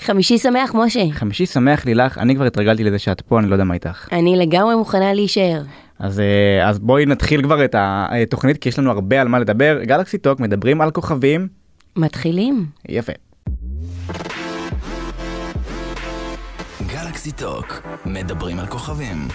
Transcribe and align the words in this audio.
חמישי 0.00 0.38
שמח, 0.38 0.74
משה. 0.74 1.04
חמישי 1.12 1.46
שמח 1.46 1.86
לילך, 1.86 2.18
אני 2.18 2.34
כבר 2.34 2.44
התרגלתי 2.44 2.84
לזה 2.84 2.98
שאת 2.98 3.20
פה, 3.20 3.38
אני 3.38 3.48
לא 3.48 3.54
יודע 3.54 3.64
מה 3.64 3.74
איתך. 3.74 4.08
אני 4.12 4.36
לגמרי 4.36 4.74
מוכנה 4.74 5.12
להישאר. 5.12 5.62
אז, 5.98 6.20
אה, 6.20 6.68
אז 6.68 6.78
בואי 6.78 7.06
נתחיל 7.06 7.42
כבר 7.42 7.64
את 7.64 7.74
התוכנית, 7.78 8.58
כי 8.58 8.68
יש 8.68 8.78
לנו 8.78 8.90
הרבה 8.90 9.20
על 9.20 9.28
מה 9.28 9.38
לדבר. 9.38 9.78
גלקסי 9.84 10.18
טוק, 10.18 10.40
מדברים 10.40 10.80
על 10.80 10.90
כוכבים. 10.90 11.48
מתחילים. 11.96 12.66
יפה. 12.88 13.12
גלקסי 16.86 17.32
טוק, 17.32 17.82
מדברים 18.06 18.58
על 18.58 18.66
כוכבים. 18.66 19.28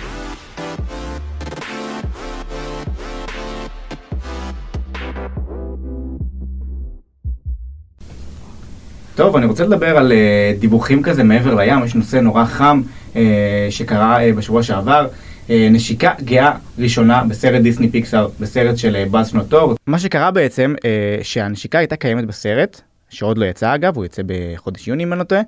טוב, 9.16 9.36
אני 9.36 9.45
רוצה 9.45 9.63
לדבר 9.63 9.97
על 9.97 10.11
uh, 10.11 10.59
דיווחים 10.59 11.04
כזה 11.04 11.23
מעבר 11.23 11.55
לים, 11.55 11.85
יש 11.85 11.95
נושא 11.95 12.17
נורא 12.17 12.45
חם 12.45 12.81
uh, 13.13 13.17
שקרה 13.70 14.20
uh, 14.20 14.35
בשבוע 14.35 14.63
שעבר. 14.63 15.08
נשיקה 15.49 16.13
גאה 16.23 16.52
ראשונה 16.80 17.23
בסרט 17.23 17.62
דיסני 17.62 17.89
פיקסאר, 17.89 18.27
בסרט 18.39 18.77
של 18.77 19.05
באז 19.12 19.30
שנוטור. 19.30 19.75
מה 19.88 19.99
שקרה 19.99 20.31
בעצם, 20.31 20.75
שהנשיקה 21.23 21.77
הייתה 21.77 21.95
קיימת 21.95 22.25
בסרט, 22.25 22.81
שעוד 23.09 23.38
לא 23.38 23.45
יצא 23.45 23.75
אגב, 23.75 23.98
הוא 23.98 24.05
יצא 24.05 24.22
בחודש 24.25 24.88
יוני 24.88 25.03
אם 25.03 25.13
אני 25.13 25.20
לא 25.20 25.23
טועה, 25.23 25.41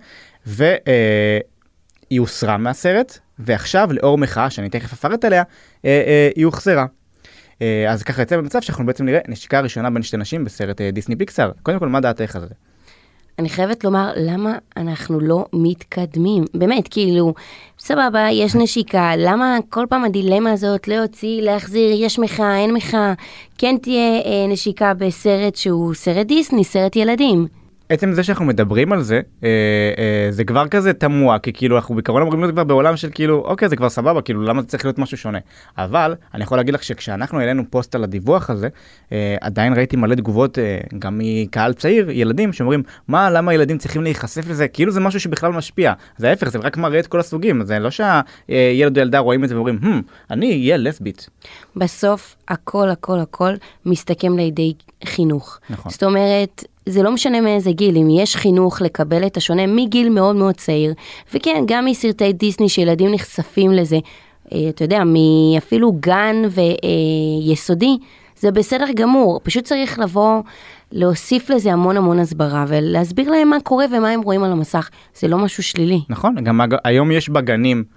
והיא 0.46 2.20
הוסרה 2.20 2.58
מהסרט, 2.58 3.20
ועכשיו 3.40 3.90
לאור 3.91 4.18
מחאה 4.18 4.49
שאני 4.49 4.70
תכף 4.70 4.94
אפרט 4.94 5.26
עליה, 5.26 5.44
היא 6.36 6.46
הוחזרה. 6.46 6.86
אז 7.90 8.04
ככה 8.04 8.22
יוצא 8.22 8.38
במצב 8.38 8.62
שאנחנו 8.62 8.86
בעצם 8.86 9.05
נראה 9.05 9.20
נשיקה 9.27 9.60
ראשונה 9.60 9.90
בין 9.90 10.04
שתי 10.04 10.18
נשים 10.18 10.46
בסרט 10.46 10.82
דיסני 10.82 11.16
פיקסאר. 11.16 11.52
קודם 11.63 11.80
כל, 11.80 11.88
מה 11.88 11.99
דעתך 11.99 12.36
על 12.36 12.41
זה? 12.41 12.54
אני 13.40 13.50
חייבת 13.50 13.84
לומר, 13.84 14.12
למה 14.16 14.58
אנחנו 14.77 15.20
לא 15.20 15.46
מתקדמים? 15.54 16.44
באמת, 16.54 16.88
כאילו, 16.88 17.34
סבבה, 17.80 18.27
יש 18.32 18.55
נשיקה, 18.55 19.12
למה 19.18 19.57
כל 19.70 19.85
פעם 19.90 20.04
הדילמה 20.04 20.52
הזאת, 20.52 20.88
להוציא, 20.88 21.41
להחזיר, 21.41 21.91
יש 22.05 22.20
מחאה, 22.20 22.58
אין 22.58 22.74
מחאה, 22.74 23.13
כן 23.58 23.76
תהיה 23.82 24.21
אה, 24.26 24.46
נשיקה 24.48 24.93
בסרט 24.93 25.55
שהוא 25.55 25.93
סרט 25.93 26.26
דיסני, 26.26 26.63
סרט 26.63 26.96
ילדים. 26.96 27.48
עצם 27.90 28.13
זה 28.13 28.24
שאנחנו 28.24 28.46
מדברים 28.46 28.93
על 28.93 29.02
זה, 29.02 29.21
אה, 29.43 29.49
אה, 29.98 30.27
זה 30.32 30.43
כבר 30.43 30.68
כזה 30.68 30.93
תמוה, 30.93 31.40
כי 31.40 31.54
כאילו 31.54 31.76
אנחנו 31.76 31.96
בעיקרון 31.96 32.21
אמורים 32.21 32.41
להיות 32.41 32.54
כבר 32.54 32.63
בעולם 32.63 32.98
של 32.98 33.10
כאילו, 33.13 33.43
אוקיי, 33.46 33.70
זה 33.70 33.76
כבר 33.76 33.90
סבבה, 33.90 34.21
כאילו 34.21 34.43
למה 34.43 34.62
זה 34.62 34.68
צריך 34.68 34.85
להיות 34.85 34.99
משהו 34.99 35.18
שונה. 35.18 35.40
אבל 35.77 36.15
אני 36.34 36.43
יכול 36.43 36.58
להגיד 36.58 36.74
לך 36.74 36.84
שכשאנחנו 36.84 37.40
העלינו 37.40 37.63
פוסט 37.70 37.96
על 37.96 38.04
הדיווח 38.04 38.49
הזה, 38.49 38.68
אה, 39.12 39.35
עדיין 39.41 39.74
ראיתי 39.74 39.96
מלא 39.96 40.15
תגובות, 40.15 40.60
אה, 40.60 40.80
גם 40.99 41.21
מקהל 41.24 41.74
צעיר, 41.74 42.10
ילדים, 42.12 42.54
שאומרים, 42.54 42.84
מה, 43.08 43.30
למה 43.30 43.54
ילדים 43.54 43.77
צריכים 43.77 44.04
להיחשף 44.04 44.49
לזה? 44.49 44.68
כאילו 44.68 44.91
זה 44.91 44.99
משהו 44.99 45.20
שבכלל 45.20 45.52
משפיע. 45.52 45.93
זה 46.18 46.30
ההפך, 46.30 46.49
זה 46.49 46.60
רק 46.60 46.77
מראה 46.77 46.99
את 46.99 47.08
כל 47.08 47.20
הסוגים, 47.20 47.65
זה 47.65 47.80
לא 47.80 47.90
שהילד 47.91 48.98
או 48.98 49.02
ילדה 49.02 49.20
רואים 49.20 49.43
את 49.43 49.49
זה 49.49 49.55
ואומרים, 49.55 49.80
hmm, 49.84 50.32
אני 50.32 50.52
אהיה 50.52 50.77
לסבית. 50.77 51.30
בסוף, 51.76 52.35
הכל, 52.48 52.90
הכל, 52.90 53.20
הכל 53.20 53.54
מסתכם 53.85 54.38
לידי 54.38 54.74
חינוך. 55.05 55.60
נכון. 55.70 55.91
זאת 55.91 56.04
אומרת, 56.04 56.63
זה 56.88 57.04
לא 57.04 57.12
משנה 57.12 57.41
מאיזה 57.41 57.71
גיל, 57.71 57.98
אם 57.98 58.07
יש 58.10 58.35
חינוך 58.35 58.82
לקבל 58.82 59.26
את 59.26 59.38
השונה 59.38 59.68
מגיל 59.68 60.10
מאוד 60.10 60.35
מאוד 60.35 60.55
צעיר, 60.55 60.93
וכן, 61.34 61.63
גם 61.68 61.85
מסרטי 61.85 62.34
דיסני 62.34 62.70
שילדים 62.70 63.12
נחשפים 63.12 63.71
לזה, 63.71 63.98
אה, 64.53 64.69
אתה 64.69 64.84
יודע, 64.84 65.03
מאפילו 65.06 65.91
גן 66.00 66.35
ויסודי, 67.46 67.97
זה 68.40 68.52
בסדר 68.52 68.85
גמור, 68.96 69.40
פשוט 69.44 69.63
צריך 69.63 70.00
לבוא, 70.00 70.41
להוסיף 70.91 71.50
לזה 71.50 71.74
המון 71.74 71.97
המון 71.97 72.19
הסברה 72.19 72.66
ולהסביר 72.68 73.31
להם 73.31 73.50
מה 73.50 73.58
קורה 73.63 73.85
ומה 73.91 74.09
הם 74.09 74.22
רואים 74.22 74.44
על 74.44 74.52
המסך, 74.52 74.90
זה 75.16 75.28
לא 75.28 75.38
משהו 75.38 75.63
שלילי. 75.63 76.02
נכון, 76.09 76.35
גם 76.44 76.59
היום 76.84 77.12
יש 77.12 77.30
בגנים 77.30 77.84
אה, 77.84 77.97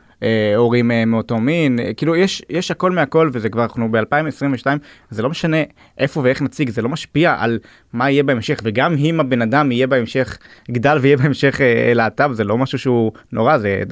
הורים 0.56 0.90
אה, 0.90 1.04
מאותו 1.04 1.38
מין, 1.38 1.78
אה, 1.78 1.94
כאילו 1.94 2.16
יש, 2.16 2.42
יש 2.50 2.70
הכל 2.70 2.90
מהכל 2.90 3.30
וזה 3.32 3.48
כבר 3.48 3.62
אנחנו 3.62 3.92
ב-2022, 3.92 4.66
זה 5.10 5.22
לא 5.22 5.30
משנה 5.30 5.56
איפה 5.98 6.20
ואיך 6.20 6.42
נציג, 6.42 6.70
זה 6.70 6.82
לא 6.82 6.88
משפיע 6.88 7.36
על 7.38 7.58
מה 7.92 8.10
יהיה 8.10 8.22
בהמשך, 8.22 8.60
וגם 8.62 8.96
אם 8.96 9.20
הבן 9.20 9.42
אדם 9.42 9.72
יהיה 9.72 9.86
בהמשך, 9.86 10.38
יגדל 10.68 10.98
ויהיה 11.00 11.16
בהמשך 11.16 11.60
אה, 11.60 11.94
להט"ב, 11.94 12.32
זה 12.32 12.44
לא 12.44 12.58
משהו 12.58 12.78
שהוא 12.78 13.12
נורא, 13.32 13.58
זה, 13.58 13.82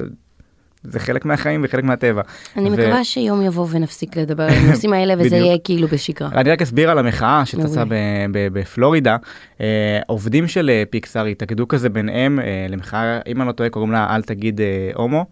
זה 0.83 0.99
חלק 0.99 1.25
מהחיים 1.25 1.61
וחלק 1.63 1.83
מהטבע. 1.83 2.21
אני 2.57 2.69
ו- 2.69 2.73
מקווה 2.73 3.03
שיום 3.03 3.41
יבוא 3.41 3.67
ונפסיק 3.71 4.17
לדבר 4.17 4.43
על 4.43 4.49
הנושאים 4.53 4.93
האלה 4.93 5.13
וזה. 5.19 5.35
יהיה 5.35 5.57
כאילו 5.63 5.87
בשגרה. 5.87 6.29
אני 6.33 6.51
רק 6.51 6.61
אסביר 6.61 6.89
על 6.91 6.97
המחאה 6.97 7.45
שצצה 7.45 7.85
מעולה. 7.85 7.85
ב- 7.85 8.31
ב- 8.31 8.59
בפלורידה. 8.59 9.17
אה, 9.61 9.99
עובדים 10.07 10.47
של 10.47 10.69
אה, 10.69 10.83
פיקסאר 10.89 11.25
התאגדו 11.25 11.67
כזה 11.67 11.89
ביניהם 11.89 12.39
אה, 12.39 12.65
למחאה, 12.69 13.19
אם 13.27 13.41
אני 13.41 13.47
לא 13.47 13.51
טועה 13.51 13.69
קוראים 13.69 13.91
לה 13.91 14.15
אל 14.15 14.21
תגיד 14.21 14.61
אה, 14.61 14.65
הומו. 14.95 15.25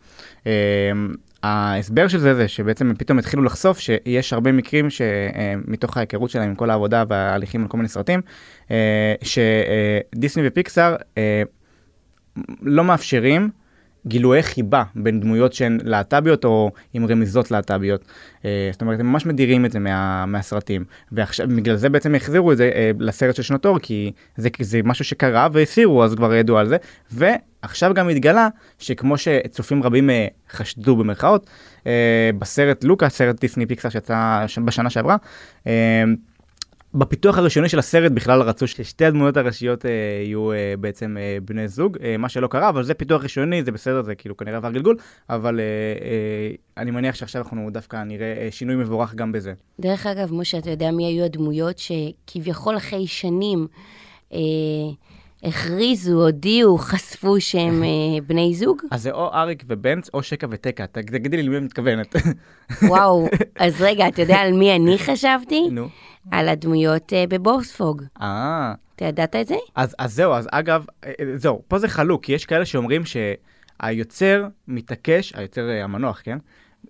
אה, 0.48 0.52
ההסבר 1.44 2.08
של 2.08 2.20
זה 2.20 2.36
זה 2.36 2.48
שבעצם 2.48 2.90
הם 2.90 2.96
פתאום 2.96 3.20
התחילו 3.20 3.44
לחשוף 3.44 3.80
שיש 3.80 4.34
הרבה 4.34 4.52
מקרים 4.52 4.88
שמתוך 4.90 5.98
ההיכרות 5.98 6.30
שלהם 6.30 6.50
עם 6.50 6.56
כל 6.56 6.70
העבודה 6.70 7.04
וההליכים 7.10 7.62
על 7.62 7.68
כל 7.68 7.78
מיני 7.78 7.90
סרטים, 7.90 8.22
אה, 8.72 9.14
שדיסני 9.22 10.44
ופיקסאר 10.48 10.96
אה, 11.18 11.44
לא 12.62 12.84
מאפשרים 12.84 13.50
גילויי 14.08 14.44
חיבה 14.44 14.84
בין 14.96 15.20
דמויות 15.20 15.54
שהן 15.54 15.78
להט"ביות 15.84 16.46
או 16.46 16.72
עם 16.94 17.06
רמיזות 17.06 17.52
להט"ביות. 17.52 18.06
אה, 18.46 18.70
זאת 18.72 18.82
אומרת, 18.82 19.00
הם 19.00 19.06
ממש 19.06 19.26
מדירים 19.26 19.66
את 19.66 19.72
זה 19.72 19.80
מה, 19.80 20.26
מהסרטים. 20.26 20.86
ועכשיו, 21.12 21.48
בגלל 21.48 21.76
זה 21.76 21.90
בעצם 21.90 22.16
החזירו 22.16 22.52
את 22.52 22.58
זה 22.58 22.72
אה, 22.76 22.92
לסרט 23.00 23.36
של 23.36 23.44
שנות 23.44 23.66
אור, 23.66 23.80
כי 23.80 24.12
זה, 24.38 24.50
זה 24.62 24.80
משהו 24.84 25.06
שקרה 25.06 25.48
והסירו, 25.52 26.04
אז 26.04 26.16
כבר 26.16 26.34
ידעו 26.34 26.58
על 26.58 26.68
זה. 26.68 26.78
ועכשיו 27.64 27.94
גם 27.94 28.10
התגלה 28.10 28.48
שכמו 28.80 29.18
שצופים 29.18 29.84
רבים 29.84 30.10
אה, 30.10 30.28
חשדו 30.50 30.96
במרכאות, 30.96 31.50
אה, 31.88 32.30
בסרט 32.40 32.84
לוקה, 32.84 33.10
סרט 33.10 33.40
דיסני 33.42 33.66
פיקסר 33.66 33.90
שיצא 33.90 34.46
בשנה 34.66 34.90
שעברה, 34.90 35.16
אה, 35.68 36.04
בפיתוח 36.94 37.38
הראשוני 37.38 37.70
של 37.70 37.80
הסרט 37.80 38.12
בכלל 38.12 38.42
רצו 38.42 38.68
ששתי 38.68 39.06
הדמויות 39.06 39.38
הראשיות 39.38 39.86
אה, 39.86 39.92
יהיו 40.24 40.52
אה, 40.52 40.74
בעצם 40.80 41.18
אה, 41.20 41.38
בני 41.46 41.68
זוג, 41.68 41.98
אה, 42.04 42.18
מה 42.18 42.30
שלא 42.30 42.48
קרה, 42.48 42.70
אבל 42.70 42.84
זה 42.84 42.94
פיתוח 42.94 43.24
ראשוני, 43.24 43.64
זה 43.64 43.72
בסדר, 43.72 44.02
זה 44.02 44.16
כאילו 44.16 44.38
כנראה 44.38 44.58
עבר 44.58 44.72
גלגול, 44.72 44.98
אבל 45.30 45.60
אה, 45.60 45.66
אה, 45.66 46.56
אני 46.78 46.92
מניח 46.92 47.16
שעכשיו 47.16 47.42
אנחנו 47.42 47.70
דווקא 47.72 48.04
נראה 48.04 48.34
אה, 48.38 48.48
שינוי 48.52 48.76
מבורך 48.76 49.16
גם 49.16 49.32
בזה. 49.32 49.54
דרך 49.80 50.06
אגב, 50.06 50.34
משה, 50.34 50.58
אתה 50.58 50.70
יודע 50.70 50.92
מי 50.92 51.06
היו 51.06 51.26
הדמויות 51.26 51.76
שכביכול 51.78 52.78
אחרי 52.78 53.08
שנים 53.08 53.68
אה, 54.34 54.40
הכריזו, 55.44 56.24
הודיעו, 56.24 56.78
חשפו 56.78 57.42
שהם 57.42 57.84
אה, 57.84 58.22
בני 58.28 58.56
זוג? 58.56 58.82
אז 58.92 59.04
זה 59.04 59.12
או 59.12 59.34
אריק 59.34 59.64
ובנץ 59.68 60.10
או 60.14 60.24
שקע 60.24 60.48
ותקע, 60.50 60.86
תגידי 60.86 61.38
לי 61.38 61.44
למי 61.44 61.58
את 61.58 61.62
מתכוונת. 61.62 62.16
וואו, 62.90 63.28
אז 63.60 63.82
רגע, 63.82 64.08
אתה 64.08 64.22
יודע 64.22 64.38
על 64.38 64.54
מי 64.54 64.76
אני 64.76 64.98
חשבתי? 65.08 65.70
נו. 65.72 65.88
על 66.32 66.50
הדמויות 66.50 67.14
אה, 67.14 67.24
בבוספוג. 67.30 68.04
אה, 68.22 68.74
אתה 68.96 69.06
ידעת 69.06 69.36
את 69.36 69.48
זה? 69.48 69.56
אז, 69.76 69.96
אז 70.00 70.14
זהו, 70.14 70.34
אז 70.34 70.48
אגב, 70.52 70.86
אה, 71.06 71.12
זהו, 71.36 71.62
פה 71.68 71.80
זה 71.80 71.88
חלוק, 71.88 72.24
כי 72.26 72.34
יש 72.34 72.46
כאלה 72.46 72.66
שאומרים 72.66 73.02
שהיוצר 73.06 74.48
מתעקש, 74.68 75.34
היוצר 75.36 75.70
המנוח, 75.84 76.22
כן? 76.24 76.38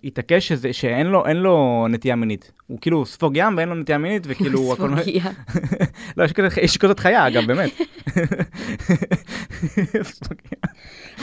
התעקש 0.04 0.48
שזה, 0.48 0.72
שאין 0.72 1.06
לו, 1.06 1.24
לו 1.34 1.86
נטייה 1.90 2.16
מינית. 2.16 2.52
הוא 2.66 2.78
כאילו 2.80 3.06
ספוג 3.06 3.32
ים 3.36 3.56
ואין 3.56 3.68
לו 3.68 3.74
נטייה 3.74 3.98
מינית, 3.98 4.22
וכאילו... 4.26 4.58
הוא 4.60 4.72
הכל- 4.74 4.90
ספוגיה. 4.96 5.24
לא, 6.16 6.24
יש 6.24 6.32
כזה, 6.32 6.48
יש 6.62 6.76
כזאת 6.76 6.98
חיה, 7.00 7.26
אגב, 7.28 7.46
באמת. 7.46 7.70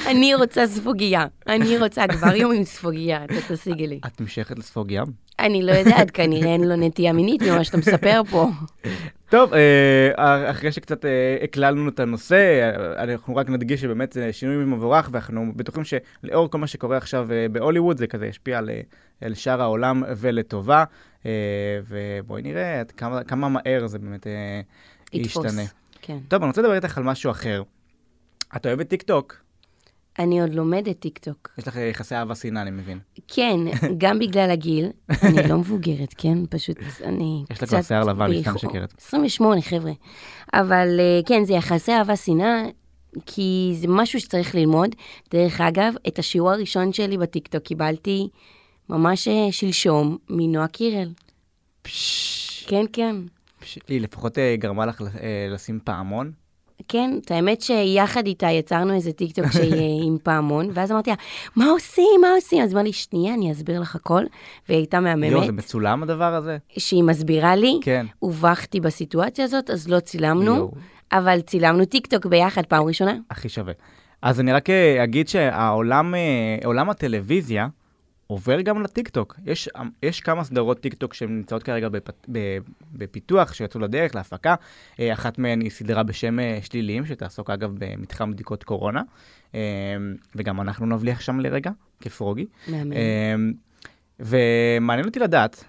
אני 0.08 0.36
רוצה 0.36 0.68
ספוגיה. 0.68 1.26
אני 1.48 1.78
רוצה 1.78 2.06
אקווריום 2.06 2.52
עם 2.52 2.64
ספוגיה, 2.64 3.24
אתה 3.26 3.34
תשיגי 3.56 3.88
לי. 3.88 4.00
את 4.06 4.22
נמשכת 4.22 4.60
לספוג 4.60 4.92
ים? 4.92 5.04
אני 5.40 5.64
לא 5.64 5.72
יודעת, 5.72 6.12
כנראה 6.12 6.54
אין 6.54 6.64
לו 6.64 6.76
נטייה 6.76 7.14
מינית 7.14 7.42
ממה 7.42 7.64
שאתה 7.64 7.78
מספר 7.78 8.22
פה. 8.30 8.48
טוב, 9.30 9.54
אה, 9.54 10.52
אחרי 10.52 10.72
שקצת 10.72 11.06
אה, 11.06 11.38
הקללנו 11.44 11.90
את 11.90 12.00
הנושא, 12.00 12.36
אה, 12.36 13.04
אנחנו 13.04 13.36
רק 13.36 13.50
נדגיש 13.50 13.82
שבאמת 13.82 14.14
זה 14.14 14.34
שינוי 14.34 14.66
מבורך, 14.66 15.10
ואנחנו 15.12 15.52
בטוחים 15.56 15.84
שלאור 15.84 16.50
כל 16.50 16.58
מה 16.58 16.68
שקורה 16.68 16.98
עכשיו 16.98 17.32
אה, 17.32 17.48
בהוליווד, 17.52 17.98
זה 17.98 18.08
כזה 18.08 18.26
ישפיע 18.28 18.58
על, 18.58 18.70
אה, 18.70 18.82
על 19.22 19.34
שאר 19.34 19.62
העולם 19.62 20.04
ולטובה. 20.18 20.84
אה, 21.26 21.32
ובואי 21.88 22.42
נראה 22.42 22.82
כמה, 22.98 23.24
כמה 23.24 23.50
מהר 23.50 23.88
זה 23.88 24.00
באמת 24.00 24.28
אה, 24.28 24.62
יתפוס. 25.14 25.46
ישתנה. 25.46 25.64
כן. 26.02 26.18
טוב, 26.28 26.42
אני 26.42 26.50
רוצה 26.50 26.62
לדבר 26.62 26.76
איתך 26.76 26.98
על 26.98 27.04
משהו 27.04 27.32
אחר. 27.32 27.64
את 28.56 28.66
אוהבת 28.66 28.90
טיק 28.90 29.02
טוק? 29.02 29.45
אני 30.20 30.42
עוד 30.42 30.54
לומדת 30.54 31.00
טיק 31.00 31.18
טוק. 31.18 31.50
יש 31.58 31.68
לך 31.68 31.78
אה, 31.78 31.82
יחסי 31.82 32.16
אהבה 32.16 32.36
שנאה, 32.36 32.62
אני 32.62 32.72
מבין. 32.72 33.00
כן, 33.28 33.60
גם 33.98 34.20
בגלל 34.20 34.52
הגיל. 34.52 34.90
אני 35.24 35.50
לא 35.50 35.58
מבוגרת, 35.58 36.14
כן? 36.18 36.38
פשוט 36.50 36.78
אני 37.04 37.44
יש 37.52 37.62
לה 37.62 37.68
קצת... 37.68 37.68
כבר 37.68 37.82
שיער 37.82 38.04
לבן, 38.04 38.32
היא 38.32 38.42
סתם. 38.42 38.54
משקרת. 38.56 38.94
28, 38.98 39.62
חבר'ה. 39.62 39.92
אבל 40.54 41.00
אה, 41.00 41.20
כן, 41.26 41.46
זה 41.46 41.54
יחסי 41.54 41.92
אהבה 41.92 42.16
שנאה, 42.16 42.64
כי 43.26 43.74
זה 43.76 43.88
משהו 43.90 44.20
שצריך 44.20 44.56
ללמוד. 44.56 44.96
דרך 45.32 45.62
אגב, 45.62 45.94
את 46.08 46.20
השיעור 46.20 46.52
הראשון 46.52 46.94
שלי 46.94 47.18
בטיקטוק 47.18 47.64
קיבלתי 47.64 48.30
ממש 48.90 49.28
אה, 49.28 49.48
שלשום 49.52 50.18
מנועה 50.30 50.68
קירל. 50.68 51.10
פשש, 51.82 52.66
כן, 52.68 52.86
כן. 52.94 53.16
היא 53.88 54.02
לפחות 54.02 54.38
גרמה 54.60 54.86
לך 54.86 55.04
לשים 55.52 55.80
פעמון. 55.84 56.32
כן, 56.88 57.20
את 57.26 57.32
האמת 57.32 57.62
שיחד 57.62 58.26
איתה 58.26 58.50
יצרנו 58.50 58.94
איזה 58.94 59.12
טיקטוק 59.12 59.46
שהיא 59.52 60.04
עם 60.08 60.18
פעמון, 60.24 60.70
ואז 60.74 60.92
אמרתי 60.92 61.10
לה, 61.10 61.16
מה 61.56 61.66
עושים, 61.66 62.22
מה 62.22 62.28
עושים? 62.36 62.64
אז 62.64 62.72
אמרה 62.72 62.84
לי, 62.84 62.94
שנייה, 62.94 63.34
אני 63.34 63.52
אסביר 63.52 63.80
לך 63.80 63.96
הכל, 63.96 64.24
והיא 64.70 64.78
הייתה 64.80 64.98
יואו, 64.98 65.10
זה 65.10 65.16
מהממת, 65.16 65.50
מצולם 65.50 66.04
הדבר 66.04 66.34
הזה? 66.34 66.58
שהיא 66.78 67.04
מסבירה 67.04 67.56
לי, 67.56 67.80
כן. 67.82 68.06
הובכתי 68.20 68.80
בסיטואציה 68.80 69.46
הזאת, 69.46 69.70
אז 69.70 69.88
לא 69.88 70.00
צילמנו, 70.00 70.56
יואו. 70.56 70.72
אבל 71.12 71.42
צילמנו 71.42 71.86
טיקטוק 71.86 72.26
ביחד 72.26 72.66
פעם 72.66 72.84
ראשונה. 72.84 73.16
הכי 73.30 73.50
שווה. 73.50 73.74
אז 74.22 74.40
אני 74.40 74.52
רק 74.52 74.70
אה, 74.70 75.04
אגיד 75.04 75.28
שהעולם 75.28 76.16
אה, 76.16 76.20
עולם 76.64 76.90
הטלוויזיה 76.90 77.68
עובר 78.28 78.62
גם 78.62 78.82
לטיקטוק. 78.82 79.36
יש, 79.46 79.70
יש 80.04 80.22
כמה 80.22 80.44
סדרות 80.44 80.80
טיקטוק 80.80 81.14
שנמצאות 81.14 81.64
כרגע 81.64 81.90
בפ, 81.90 82.10
ב- 82.32 82.58
בפיתוח, 82.94 83.54
שיצאו 83.54 83.80
לדרך, 83.80 84.16
להפקה. 84.16 84.56
אה, 85.00 85.14
אחת 85.14 85.38
מהן 85.38 85.62
היא 85.62 85.72
סדרה 85.72 86.04
בשם 86.04 86.40
אה, 86.40 86.60
שלילים, 86.62 87.06
שתעסוק 87.06 87.50
אגב 87.50 87.72
במתחם 87.78 88.32
בדיקות 88.32 88.64
קורונה. 88.64 89.02
אה, 89.56 89.60
וגם 90.36 90.62
אנחנו 90.62 90.86
נבליח 90.86 91.22
שם 91.22 91.40
לרגע, 91.40 91.72
כפרוגי. 92.02 92.46
אה, 92.74 93.36
ומעניין 94.20 95.08
אותי 95.08 95.20
לדעת, 95.20 95.64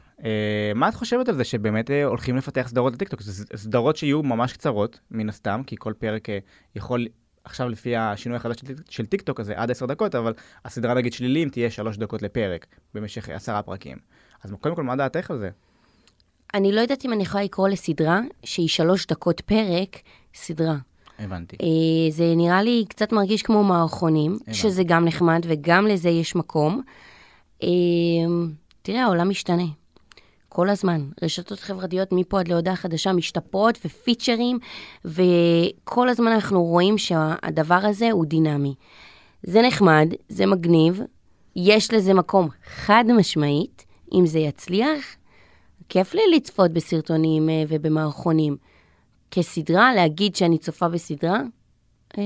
מה 0.75 0.89
את 0.89 0.95
חושבת 0.95 1.29
על 1.29 1.35
זה 1.35 1.45
שבאמת 1.45 1.91
הולכים 2.05 2.37
לפתח 2.37 2.69
סדרות 2.69 2.93
לטיקטוק? 2.93 3.23
סדרות 3.57 3.97
שיהיו 3.97 4.23
ממש 4.23 4.53
קצרות, 4.53 5.01
מן 5.11 5.29
הסתם, 5.29 5.63
כי 5.67 5.77
כל 5.79 5.93
פרק 5.99 6.29
יכול, 6.77 7.07
עכשיו 7.47 7.69
לפי 7.69 7.97
השינוי 7.97 8.37
החדש 8.37 8.57
של, 8.61 8.67
טיק- 8.67 8.91
של 8.91 9.07
טיקטוק, 9.07 9.41
אז 9.41 9.47
זה 9.47 9.53
עד 9.57 9.71
עשר 9.71 9.87
דקות, 9.87 10.15
אבל 10.15 10.33
הסדרה 10.65 10.95
נגיד 10.95 11.13
שלילים 11.13 11.49
תהיה 11.49 11.71
שלוש 11.71 11.97
דקות 11.97 12.23
לפרק, 12.23 12.67
במשך 12.95 13.29
עשרה 13.29 13.63
פרקים. 13.63 13.97
אז 14.45 14.55
קודם 14.61 14.75
כל, 14.75 14.83
מה 14.83 14.97
דעתך 14.97 15.31
על 15.31 15.39
זה? 15.39 15.51
אני 16.55 16.73
לא 16.73 16.81
יודעת 16.81 17.05
אם 17.05 17.13
אני 17.13 17.23
יכולה 17.23 17.45
לקרוא 17.45 17.69
לסדרה 17.69 18.21
שהיא 18.45 18.69
שלוש 18.69 19.07
דקות 19.07 19.41
פרק, 19.41 19.97
סדרה. 20.35 20.77
הבנתי. 21.19 21.57
אה, 21.61 22.11
זה 22.11 22.33
נראה 22.37 22.63
לי 22.63 22.85
קצת 22.89 23.13
מרגיש 23.13 23.43
כמו 23.43 23.65
מערכונים, 23.65 24.33
הבנתי. 24.43 24.55
שזה 24.55 24.83
גם 24.87 25.05
נחמד 25.05 25.41
וגם 25.49 25.87
לזה 25.87 26.09
יש 26.09 26.35
מקום. 26.37 26.83
אה, 27.63 27.69
תראה, 28.83 29.03
העולם 29.05 29.29
משתנה. 29.29 29.65
כל 30.57 30.69
הזמן. 30.69 31.09
רשתות 31.23 31.61
חברתיות 31.61 32.09
מפה 32.13 32.41
עד 32.41 32.49
להודעה 32.49 32.77
חדשה 32.77 33.13
משתפרות 33.13 33.79
ופיצ'רים, 33.85 34.59
וכל 35.05 36.09
הזמן 36.09 36.27
אנחנו 36.33 36.65
רואים 36.65 36.99
שהדבר 36.99 37.81
הזה 37.83 38.11
הוא 38.11 38.27
דינמי. 38.27 38.75
זה 39.43 39.63
נחמד, 39.63 40.09
זה 40.29 40.47
מגניב, 40.47 41.01
יש 41.57 41.95
לזה 41.95 42.15
מקום 42.15 42.49
חד 42.65 43.05
משמעית, 43.17 43.85
אם 44.15 44.27
זה 44.27 44.39
יצליח, 44.39 45.17
כיף 45.89 46.15
לי 46.15 46.23
לצפות 46.37 46.71
בסרטונים 46.73 47.49
אה, 47.49 47.63
ובמערכונים. 47.69 48.57
כסדרה, 49.31 49.95
להגיד 49.95 50.37
שאני 50.37 50.59
צופה 50.59 50.89
בסדרה, 50.89 51.41
אה, 52.19 52.23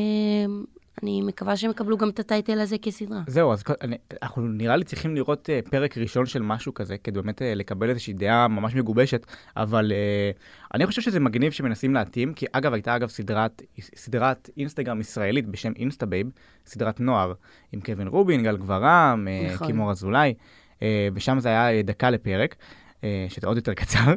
אני 1.02 1.22
מקווה 1.22 1.56
שהם 1.56 1.70
יקבלו 1.70 1.96
גם 1.96 2.08
את 2.08 2.20
ה 2.20 2.27
title 2.27 2.60
הזה 2.60 2.78
כסדרה. 2.78 3.20
זהו, 3.26 3.52
אז 3.52 3.64
אני, 3.80 3.96
אנחנו 4.22 4.42
נראה 4.42 4.76
לי 4.76 4.84
צריכים 4.84 5.14
לראות 5.14 5.48
uh, 5.48 5.70
פרק 5.70 5.98
ראשון 5.98 6.26
של 6.26 6.42
משהו 6.42 6.74
כזה, 6.74 6.96
כדי 6.98 7.22
באמת 7.22 7.42
uh, 7.42 7.44
לקבל 7.54 7.90
איזושהי 7.90 8.12
דעה 8.12 8.48
ממש 8.48 8.74
מגובשת, 8.74 9.26
אבל 9.56 9.92
uh, 9.92 10.74
אני 10.74 10.86
חושב 10.86 11.02
שזה 11.02 11.20
מגניב 11.20 11.52
שמנסים 11.52 11.94
להתאים, 11.94 12.34
כי 12.34 12.46
אגב, 12.52 12.72
הייתה 12.72 12.96
אגב 12.96 13.08
סדרת, 13.08 13.62
סדרת 13.80 14.50
אינסטגרם 14.56 15.00
ישראלית 15.00 15.46
בשם 15.46 15.72
אינסטבייב, 15.76 16.30
סדרת 16.66 17.00
נוער, 17.00 17.32
עם 17.72 17.80
קווין 17.80 18.08
רובין, 18.08 18.42
גל 18.42 18.56
גברם, 18.56 19.28
uh, 19.28 19.54
נכון. 19.54 19.66
קימור 19.66 19.90
אזולאי, 19.90 20.34
uh, 20.78 20.82
ושם 21.14 21.40
זה 21.40 21.48
היה 21.48 21.82
דקה 21.82 22.10
לפרק, 22.10 22.54
uh, 23.00 23.04
שזה 23.28 23.46
עוד 23.46 23.56
יותר 23.56 23.74
קצר. 23.74 24.14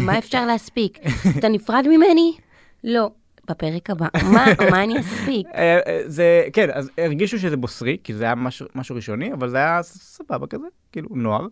מה 0.00 0.18
אפשר 0.18 0.46
להספיק? 0.46 0.98
אתה 1.38 1.48
נפרד 1.48 1.84
ממני? 1.88 2.36
לא. 2.84 3.10
בפרק 3.50 3.90
הבא. 3.90 4.06
מה, 4.32 4.46
מה 4.70 4.84
אני 4.84 5.00
אספיק? 5.00 5.46
אה, 5.54 5.78
אה, 5.86 6.00
זה, 6.06 6.44
כן, 6.52 6.68
אז 6.72 6.90
הרגישו 6.98 7.38
שזה 7.38 7.56
בוסרי, 7.56 7.96
כי 8.04 8.14
זה 8.14 8.24
היה 8.24 8.34
משהו, 8.34 8.66
משהו 8.74 8.96
ראשוני, 8.96 9.32
אבל 9.32 9.48
זה 9.48 9.56
היה 9.56 9.82
סבבה 9.82 10.46
כזה, 10.46 10.66
כאילו, 10.92 11.08
נוער. 11.10 11.46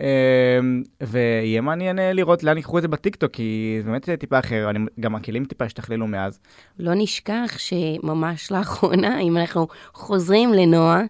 אה, 0.00 0.58
ויהיה 1.00 1.60
מעניין 1.60 1.98
אה, 1.98 2.12
לראות 2.12 2.42
לאן 2.42 2.56
ייקחו 2.56 2.78
את 2.78 2.82
זה 2.82 2.88
בטיקטוק, 2.88 3.32
כי 3.32 3.78
זה 3.82 3.90
באמת 3.90 4.10
טיפה 4.10 4.38
אחר, 4.38 4.70
אני, 4.70 4.78
גם 5.00 5.14
הכלים 5.14 5.44
טיפה 5.44 5.64
השתכללו 5.64 6.06
מאז. 6.06 6.40
לא 6.78 6.92
נשכח 6.94 7.54
שממש 7.58 8.52
לאחרונה, 8.52 9.20
אם 9.20 9.36
אנחנו 9.36 9.66
חוזרים 9.92 10.52
לנועה, 10.52 11.02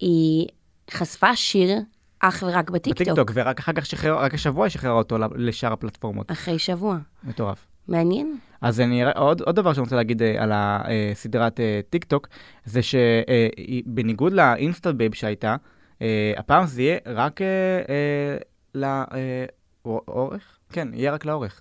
היא 0.00 0.46
חשפה 0.90 1.36
שיר 1.36 1.78
אך 2.20 2.44
ורק 2.46 2.70
בטיקטוק. 2.70 3.06
בטיקטוק, 3.06 3.30
ורק 3.34 3.58
אחר 3.58 3.72
כך 3.72 3.86
שחרר, 3.86 4.18
רק 4.18 4.34
השבוע 4.34 4.64
היא 4.64 4.70
שחררה 4.70 4.92
אותו 4.92 5.18
לשאר 5.36 5.72
הפלטפורמות. 5.72 6.30
אחרי 6.32 6.58
שבוע. 6.58 6.98
מטורף. 7.24 7.66
מעניין? 7.88 8.38
אז 8.60 8.80
אני, 8.80 9.04
עוד, 9.04 9.40
עוד 9.40 9.56
דבר 9.56 9.72
שאני 9.72 9.82
רוצה 9.82 9.96
להגיד 9.96 10.22
אה, 10.22 10.42
על 10.42 10.52
הסדרת 10.54 11.60
אה, 11.60 11.80
טיק 11.90 12.04
טוק, 12.04 12.28
זה 12.64 12.80
שבניגוד 12.82 14.32
לאינסטאבייב 14.32 15.14
שהייתה, 15.14 15.56
אה, 16.02 16.32
הפעם 16.36 16.66
זה 16.66 16.82
יהיה 16.82 16.98
רק 17.06 17.42
אה, 17.42 17.46
אה, 17.88 19.44
לאורך? 19.84 20.58
כן, 20.72 20.88
יהיה 20.92 21.12
רק 21.12 21.24
לאורך. 21.24 21.60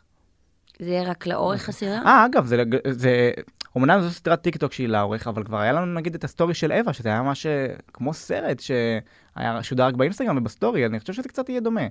זה 0.79 0.89
יהיה 0.89 1.09
רק 1.09 1.27
לאורך 1.27 1.69
הסדרה? 1.69 2.01
אה, 2.05 2.25
אגב, 2.25 2.45
זה, 2.45 2.63
זה, 2.89 3.31
אמנם 3.77 4.01
זו 4.01 4.11
סדרת 4.11 4.41
טיק 4.41 4.57
טוק 4.57 4.73
שהיא 4.73 4.87
לאורך, 4.87 5.27
אבל 5.27 5.43
כבר 5.43 5.57
היה 5.57 5.71
לנו 5.71 5.93
נגיד 5.93 6.15
את 6.15 6.23
הסטורי 6.23 6.53
של 6.53 6.71
אווה, 6.71 6.93
שזה 6.93 7.09
היה 7.09 7.21
ממש 7.21 7.45
אה, 7.45 7.67
כמו 7.93 8.13
סרט 8.13 8.59
שהיה 8.59 9.63
שודר 9.63 9.85
רק 9.85 9.93
באינסטגרם 9.93 10.37
ובסטורי, 10.37 10.85
אני 10.85 10.99
חושב 10.99 11.13
שזה 11.13 11.29
קצת 11.29 11.49
יהיה 11.49 11.59
דומה, 11.59 11.87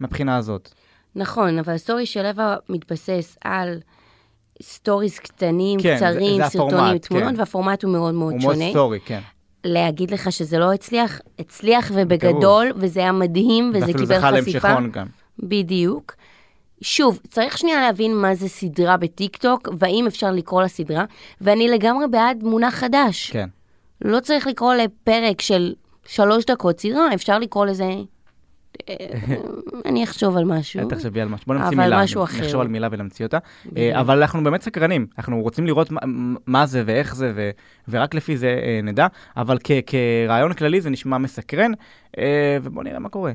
מהבחינה 0.00 0.36
הזאת. 0.36 0.68
נכון, 1.14 1.58
אבל 1.58 1.72
הסטורי 1.72 2.06
של 2.06 2.26
אווה 2.26 2.56
מתבסס 2.68 3.38
על 3.44 3.80
stories 4.62 5.18
קטנים, 5.18 5.80
כן, 5.80 5.96
זה- 5.98 6.06
קצרים, 6.06 6.42
זה 6.44 6.48
סרטונים, 6.48 6.74
הפורמט, 6.76 7.06
תמונות, 7.06 7.28
כן. 7.34 7.40
והפורמט 7.40 7.82
הוא 7.84 7.92
מאוד 7.92 8.14
מאוד 8.14 8.32
הוא 8.32 8.42
מאוד 8.42 8.54
שונה. 8.54 8.70
סטורי, 8.70 8.98
כן. 9.04 9.20
להגיד 9.64 10.10
לך 10.10 10.32
שזה 10.32 10.58
לא 10.58 10.72
הצליח, 10.72 11.20
הצליח 11.38 11.90
ובגדול, 11.94 12.72
וזה 12.76 13.00
היה 13.00 13.12
מדהים, 13.12 13.70
וזה 13.74 13.80
ואפילו 13.80 13.98
קיבל 13.98 14.18
זכה 14.18 14.30
חשיפה. 14.42 14.68
להמשכון 14.68 14.90
גם. 14.90 15.06
בדיוק. 15.38 16.14
שוב, 16.82 17.18
צריך 17.28 17.58
שנייה 17.58 17.80
להבין 17.80 18.14
מה 18.16 18.34
זה 18.34 18.48
סדרה 18.48 18.96
בטיקטוק, 18.96 19.68
והאם 19.78 20.06
אפשר 20.06 20.30
לקרוא 20.30 20.62
לה 20.62 20.68
סדרה, 20.68 21.04
ואני 21.40 21.68
לגמרי 21.68 22.04
בעד 22.10 22.42
מונח 22.42 22.74
חדש. 22.74 23.30
כן. 23.30 23.48
לא 24.02 24.20
צריך 24.20 24.46
לקרוא 24.46 24.74
לפרק 24.74 25.40
של 25.40 25.74
שלוש 26.06 26.44
דקות 26.44 26.80
סדרה, 26.80 27.14
אפשר 27.14 27.38
לקרוא 27.38 27.66
לזה... 27.66 27.90
אה, 28.88 28.94
אני 29.84 30.04
אחשוב 30.04 30.36
על 30.36 30.44
משהו. 30.44 30.88
תחשבי 30.88 31.20
על 31.20 31.28
משהו, 31.28 31.46
בוא 31.46 31.54
נמציא 31.54 31.68
אבל 31.68 31.84
מילה, 31.84 32.02
משהו 32.02 32.24
אחר. 32.24 32.38
נחשוב 32.40 32.60
על 32.60 32.68
מילה 32.68 32.88
ונמציא 32.90 33.24
אותה. 33.26 33.38
אה, 33.76 34.00
אבל 34.00 34.18
אנחנו 34.18 34.44
באמת 34.44 34.62
סקרנים, 34.62 35.06
אנחנו 35.18 35.42
רוצים 35.42 35.66
לראות 35.66 35.88
מה- 36.46 36.66
זה 36.66 36.82
ואיך 36.86 37.14
זה, 37.16 37.50
ורק 37.88 38.14
לפי 38.14 38.36
זה 38.36 38.60
אה, 38.62 38.80
נדע, 38.82 39.06
אבל 39.36 39.58
כרעיון 39.86 40.52
כללי 40.52 40.80
זה 40.80 40.90
נשמע 40.90 41.18
מסקרן, 41.18 41.72
ובואו 42.62 42.84
נראה 42.84 42.98
מה 42.98 43.08
קורה. 43.08 43.32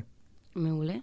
מעולה. 0.56 0.94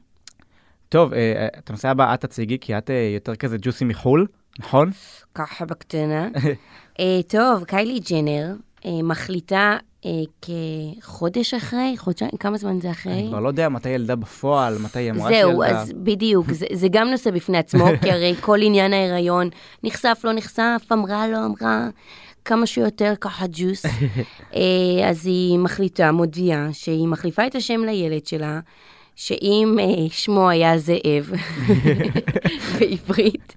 טוב, 0.89 1.13
את 1.59 1.69
הנושא 1.69 1.89
הבא 1.89 2.13
את 2.13 2.21
תציגי, 2.21 2.57
כי 2.61 2.77
את 2.77 2.89
יותר 3.15 3.35
כזה 3.35 3.57
ג'וסי 3.61 3.85
מחו"ל, 3.85 4.27
נכון? 4.59 4.91
ככה 5.35 5.65
בקטנה. 5.65 6.27
טוב, 7.33 7.63
קיילי 7.63 7.99
ג'נר 8.11 8.55
מחליטה 9.03 9.77
כחודש 10.41 11.53
אחרי, 11.53 11.93
חודשיים, 11.97 12.31
כמה 12.39 12.57
זמן 12.57 12.81
זה 12.81 12.91
אחרי? 12.91 13.13
אני 13.13 13.27
כבר 13.27 13.39
לא 13.39 13.47
יודע 13.47 13.69
מתי 13.69 13.89
ילדה 13.89 14.15
בפועל, 14.15 14.77
מתי 14.77 14.99
היא 14.99 15.11
אמרה 15.11 15.29
זהו, 15.29 15.61
שילדה. 15.63 15.79
אז 15.81 15.91
בדיוק, 15.95 16.51
זה, 16.51 16.65
זה 16.73 16.87
גם 16.91 17.07
נושא 17.07 17.31
בפני 17.31 17.57
עצמו, 17.57 17.85
כי 18.01 18.11
הרי 18.11 18.35
כל 18.41 18.59
עניין 18.61 18.93
ההיריון 18.93 19.49
נחשף, 19.83 20.21
לא 20.23 20.33
נחשף, 20.33 20.81
אמרה, 20.91 21.27
לא 21.27 21.45
אמרה, 21.45 21.87
כמה 22.45 22.65
שיותר 22.65 23.13
ככה 23.21 23.45
ג'וס. 23.51 23.85
אה, 24.55 25.09
אז 25.09 25.25
היא 25.25 25.59
מחליטה, 25.59 26.11
מודיעה, 26.11 26.67
שהיא 26.71 27.07
מחליפה 27.07 27.47
את 27.47 27.55
השם 27.55 27.83
לילד 27.83 28.25
שלה, 28.25 28.59
שאם 29.15 29.77
אה, 29.79 29.85
שמו 30.09 30.49
היה 30.49 30.77
זאב 30.77 31.31
בעברית, 32.79 33.55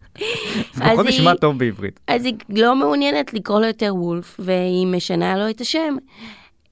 אז 0.81 0.99
היא- 0.99 1.09
נשמע 1.09 1.35
טוב 1.35 1.59
בעברית. 1.59 2.01
אז 2.09 2.25
היא 2.25 2.35
לא 2.49 2.77
מעוניינת 2.77 3.35
לקרוא 3.35 3.61
לו 3.61 3.67
יותר 3.67 3.95
וולף, 3.95 4.37
והיא 4.39 4.87
משנה 4.87 5.37
לו 5.37 5.51
את 5.51 5.61
השם. 5.61 5.97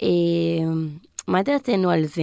אה, 0.03 0.09
מה 1.29 1.43
דעתנו 1.43 1.91
על 1.91 2.05
זה? 2.05 2.23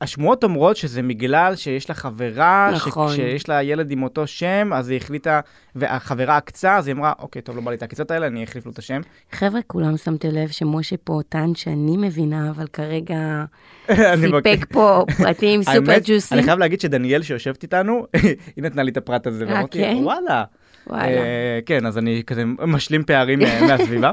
השמועות 0.00 0.44
אומרות 0.44 0.76
שזה 0.76 1.02
בגלל 1.02 1.56
שיש 1.56 1.88
לה 1.88 1.94
חברה, 1.94 2.70
נכון. 2.74 3.14
שיש 3.14 3.48
לה 3.48 3.62
ילד 3.62 3.90
עם 3.90 4.02
אותו 4.02 4.26
שם, 4.26 4.70
אז 4.74 4.90
היא 4.90 4.96
החליטה, 4.96 5.40
והחברה 5.74 6.36
עקצה, 6.36 6.76
אז 6.76 6.86
היא 6.86 6.94
אמרה, 6.94 7.12
אוקיי, 7.18 7.42
טוב, 7.42 7.56
לא 7.56 7.62
בא 7.62 7.70
לי 7.70 7.76
את 7.76 7.82
העקיצות 7.82 8.10
האלה, 8.10 8.26
אני 8.26 8.44
אחליף 8.44 8.66
לו 8.66 8.72
את 8.72 8.78
השם. 8.78 9.00
חבר'ה, 9.32 9.60
כולם 9.66 9.96
שמתם 9.96 10.28
לב 10.28 10.48
שמשה 10.48 10.96
פה 11.04 11.20
טען 11.28 11.54
שאני 11.54 11.96
מבינה, 11.96 12.50
אבל 12.50 12.66
כרגע. 12.66 13.44
סיפק 14.20 14.66
פה 14.72 15.04
פרטים 15.16 15.62
סופר 15.74 15.98
ג'וסים. 16.04 16.38
אני 16.38 16.46
חייב 16.46 16.58
להגיד 16.58 16.80
שדניאל 16.80 17.22
שיושבת 17.22 17.62
איתנו, 17.62 18.06
היא 18.56 18.64
נתנה 18.64 18.82
לי 18.82 18.90
את 18.90 18.96
הפרט 18.96 19.26
הזה, 19.26 19.44
אה, 19.44 19.48
ואמרתי, 19.54 19.78
כן? 19.78 19.96
וואלה. 20.02 20.44
וואלה. 20.86 21.04
אה, 21.04 21.58
כן, 21.66 21.86
אז 21.86 21.98
אני 21.98 22.22
כזה 22.26 22.44
משלים 22.66 23.04
פערים 23.04 23.42
אה, 23.42 23.60
מהסביבה. 23.66 24.10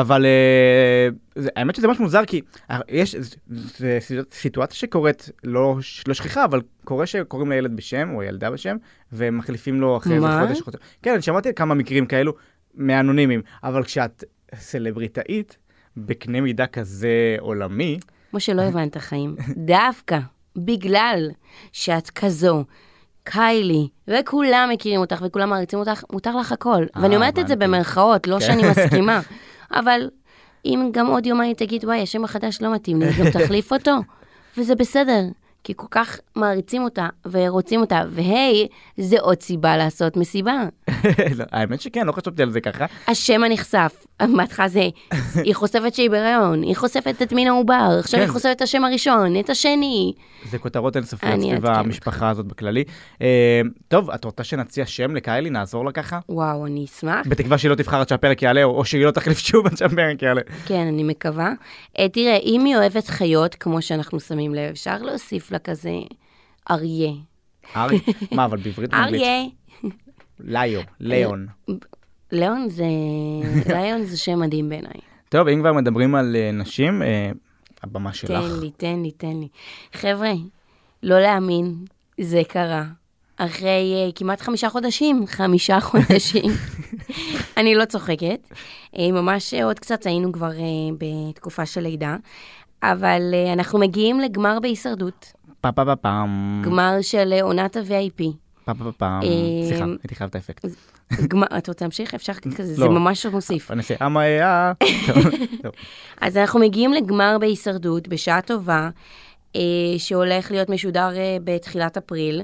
אבל 0.00 0.26
אה, 0.26 1.08
זה, 1.34 1.48
האמת 1.56 1.76
שזה 1.76 1.88
ממש 1.88 2.00
מוזר, 2.00 2.24
כי 2.24 2.40
אה, 2.70 2.80
יש, 2.88 3.16
זה, 3.48 3.98
זה 4.08 4.20
סיטואציה 4.32 4.76
שקורית, 4.76 5.30
לא, 5.44 5.76
לא 6.08 6.14
שכיחה, 6.14 6.44
אבל 6.44 6.60
קורה 6.84 7.06
שקוראים 7.06 7.50
לילד 7.50 7.76
בשם, 7.76 8.10
או 8.14 8.22
ילדה 8.22 8.50
בשם, 8.50 8.76
ומחליפים 9.12 9.80
לו 9.80 9.96
אחרי 9.96 10.16
איזה? 10.16 10.26
חודש. 10.40 10.60
חודש. 10.60 10.78
כן, 11.02 11.12
אני 11.12 11.22
שמעתי 11.22 11.54
כמה 11.54 11.74
מקרים 11.74 12.06
כאלו 12.06 12.32
מאנונימים, 12.74 13.42
אבל 13.64 13.84
כשאת 13.84 14.24
סלבריטאית, 14.54 15.56
בקנה 15.96 16.40
מידה 16.40 16.66
כזה 16.66 17.36
עולמי, 17.38 17.98
משה, 18.32 18.54
לא 18.54 18.62
הבנת 18.62 18.96
חיים. 18.96 19.36
דווקא 19.56 20.18
בגלל 20.56 21.30
שאת 21.72 22.10
כזו, 22.10 22.64
קיילי, 23.24 23.88
וכולם 24.08 24.68
מכירים 24.72 25.00
אותך 25.00 25.22
וכולם 25.26 25.50
מעריצים 25.50 25.78
אותך, 25.78 26.04
מותר 26.12 26.36
לך 26.36 26.52
הכל. 26.52 26.84
ואני 26.96 27.16
אומרת 27.16 27.38
את 27.38 27.48
זה. 27.48 27.56
במרכאות, 27.56 28.26
לא 28.26 28.34
כן. 28.34 28.46
שאני 28.46 28.62
מסכימה. 28.70 29.20
אבל 29.70 30.10
אם 30.64 30.90
גם 30.92 31.06
עוד 31.06 31.26
יומיים 31.26 31.54
תגיד, 31.54 31.84
וואי, 31.84 32.02
השם 32.02 32.24
החדש 32.24 32.62
לא 32.62 32.74
מתאים 32.74 33.00
לי, 33.00 33.06
גם 33.18 33.30
תחליף 33.30 33.72
אותו, 33.72 33.92
וזה 34.56 34.74
בסדר. 34.74 35.20
כי 35.64 35.72
כל 35.76 35.86
כך 35.90 36.20
מעריצים 36.36 36.82
אותה 36.82 37.08
ורוצים 37.30 37.80
אותה, 37.80 38.02
והי, 38.10 38.68
זה 38.96 39.16
עוד 39.20 39.42
סיבה 39.42 39.76
לעשות 39.76 40.16
מסיבה. 40.16 40.62
לא, 41.38 41.44
האמת 41.52 41.80
שכן, 41.80 42.06
לא 42.06 42.12
חשבתי 42.12 42.42
על 42.42 42.50
זה 42.50 42.60
ככה. 42.60 42.86
השם 43.08 43.44
הנחשף, 43.44 44.06
בהתחלה 44.22 44.68
זה, 44.68 44.88
היא 45.34 45.54
חושפת 45.54 45.94
שהיא 45.94 46.10
בהיריון, 46.10 46.62
היא 46.62 46.76
חושפת 46.76 47.22
את 47.22 47.32
מין 47.32 47.48
העובר, 47.48 47.96
עכשיו 48.00 48.20
היא 48.20 48.26
כן. 48.26 48.32
חושפת 48.32 48.52
את 48.56 48.62
השם 48.62 48.84
הראשון, 48.84 49.40
את 49.40 49.50
השני. 49.50 50.12
זה 50.50 50.58
כותרות 50.58 50.96
אינסופיות 50.96 51.32
אני 51.32 51.50
סביב. 51.50 51.66
המשפחה 51.66 52.28
הזאת 52.30 52.46
בכללי. 52.46 52.84
אה, 53.22 53.60
טוב, 53.88 54.10
את 54.10 54.24
רוצה 54.24 54.44
שנציע 54.44 54.86
שם 54.86 55.14
לקיילי, 55.16 55.50
נעזור 55.50 55.84
לה 55.84 55.92
ככה? 55.92 56.18
וואו, 56.28 56.66
אני 56.66 56.84
אשמח. 56.84 57.26
בתקווה 57.28 57.58
שהיא 57.58 57.70
לא 57.70 57.74
תבחר 57.74 58.00
עד 58.00 58.08
שהפרק 58.08 58.42
יעלה, 58.42 58.64
או 58.64 58.84
שהיא 58.84 59.04
לא 59.04 59.10
תחליף 59.10 59.38
שוב 59.38 59.66
עד 59.66 59.76
שהפרק 59.76 60.22
יעלה. 60.22 60.40
כן, 60.66 60.86
אני 60.86 61.02
מקווה. 61.02 61.52
אה, 61.98 62.08
תראה, 62.08 62.36
אם 62.36 62.64
היא 62.64 62.76
אוהבת 62.76 63.06
חיות, 63.08 63.54
כמו 63.54 63.82
שאנחנו 63.82 64.20
שמים 64.20 64.54
לב, 64.54 64.70
אפשר 64.70 64.96
להוסיף 64.98 65.50
לה 65.50 65.58
כזה 65.58 65.94
אריה. 66.70 67.12
ארי, 67.76 68.00
מה, 68.32 68.44
אבל 68.44 68.56
בעברית 68.56 68.88
ובאנגלית? 68.88 69.22
אריה. 69.22 69.42
ליו, 70.40 70.80
ליאון. 71.00 71.46
ליאון 72.32 72.68
זה... 72.68 72.84
ליאון 73.74 74.04
זה 74.04 74.16
שם 74.16 74.40
מדהים 74.40 74.68
בעיניי. 74.68 75.00
טוב, 75.28 75.48
אם 75.48 75.60
כבר 75.60 75.72
מדברים 75.72 76.14
על 76.14 76.36
אה, 76.36 76.50
נשים, 76.52 77.02
אה, 77.02 77.30
הבמה 77.82 78.12
שלך. 78.12 78.30
תן 78.30 78.60
לי, 78.60 78.70
תן 78.70 79.02
לי, 79.02 79.10
תן 79.10 79.40
לי. 79.40 79.48
חבר'ה, 79.92 80.32
לא 81.02 81.20
להאמין, 81.20 81.74
זה 82.20 82.42
קרה. 82.48 82.84
אחרי 83.36 84.08
uh, 84.08 84.18
כמעט 84.18 84.40
חמישה 84.40 84.70
חודשים, 84.70 85.26
חמישה 85.26 85.80
חודשים. 85.90 86.50
אני 87.56 87.74
לא 87.74 87.84
צוחקת. 87.84 88.48
Uh, 88.94 88.98
ממש 89.12 89.54
uh, 89.54 89.64
עוד 89.64 89.78
קצת 89.78 90.06
היינו 90.06 90.32
כבר 90.32 90.50
uh, 90.50 90.94
בתקופה 90.98 91.66
של 91.66 91.80
לידה, 91.80 92.16
אבל 92.82 93.22
uh, 93.32 93.52
אנחנו 93.52 93.78
מגיעים 93.78 94.20
לגמר 94.20 94.58
בהישרדות. 94.62 95.32
פה 95.60 95.72
פה 95.72 95.84
פה 95.84 95.96
פעם, 95.96 96.62
גמר 96.64 96.98
של 97.02 97.34
uh, 97.38 97.42
עונת 97.42 97.76
ה-VIP. 97.76 98.24
פה 98.74 98.84
פה 98.84 98.92
פעם. 98.92 99.22
אה, 99.22 99.28
סליחה, 99.68 99.84
הייתי 99.84 100.14
חייב 100.14 100.30
את 100.30 100.34
האפקט. 100.34 100.64
את 101.58 101.68
רוצה 101.68 101.84
להמשיך? 101.84 102.14
אפשר 102.14 102.32
כזה, 102.34 102.74
זה 102.74 102.84
לא. 102.84 102.90
ממש 102.90 103.26
מוסיף. 103.26 103.70
אה, 104.16 104.72
טוב, 105.06 105.24
טוב. 105.62 105.72
אז 106.20 106.36
אנחנו 106.36 106.60
מגיעים 106.60 106.92
לגמר 106.92 107.36
בהישרדות, 107.40 108.08
בשעה 108.08 108.42
טובה, 108.42 108.90
אה, 109.56 109.60
שהולך 109.98 110.50
להיות 110.50 110.68
משודר 110.68 111.10
אה, 111.16 111.36
בתחילת 111.44 111.96
אפריל. 111.96 112.42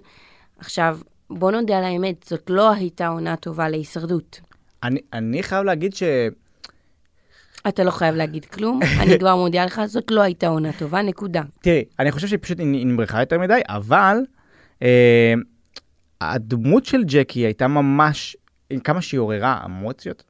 עכשיו, 0.58 0.98
בוא 1.30 1.50
נודה 1.50 1.78
על 1.78 1.84
האמת, 1.84 2.24
זאת 2.28 2.50
לא 2.50 2.72
הייתה 2.72 3.08
עונה 3.08 3.36
טובה 3.36 3.68
להישרדות. 3.68 4.40
אני- 4.82 5.42
חייב 5.42 5.64
להגיד 5.64 5.94
ש... 5.94 6.02
אתה 7.68 7.84
לא 7.84 7.90
חייב 7.90 8.14
להגיד 8.14 8.44
כלום, 8.44 8.80
אני 9.00 9.18
כבר 9.18 9.36
מודיעה 9.36 9.66
לך, 9.66 9.80
זאת 9.86 10.10
לא 10.10 10.20
הייתה 10.20 10.46
עונה 10.46 10.72
טובה, 10.78 11.02
נקודה. 11.02 11.42
תראי, 11.62 11.84
אני 11.98 12.12
חושב 12.12 12.26
שהיא 12.26 12.38
פשוט 12.42 12.56
נמרחה 12.60 13.20
יותר 13.20 13.38
מדי, 13.38 13.60
אבל 13.68 14.16
אה, 14.82 15.34
הדמות 16.30 16.84
של 16.84 17.04
ג'קי 17.04 17.40
הייתה 17.40 17.68
ממש, 17.68 18.36
כמה 18.84 19.02
שהיא 19.02 19.20
עוררה 19.20 19.62
אמוציות. 19.64 20.22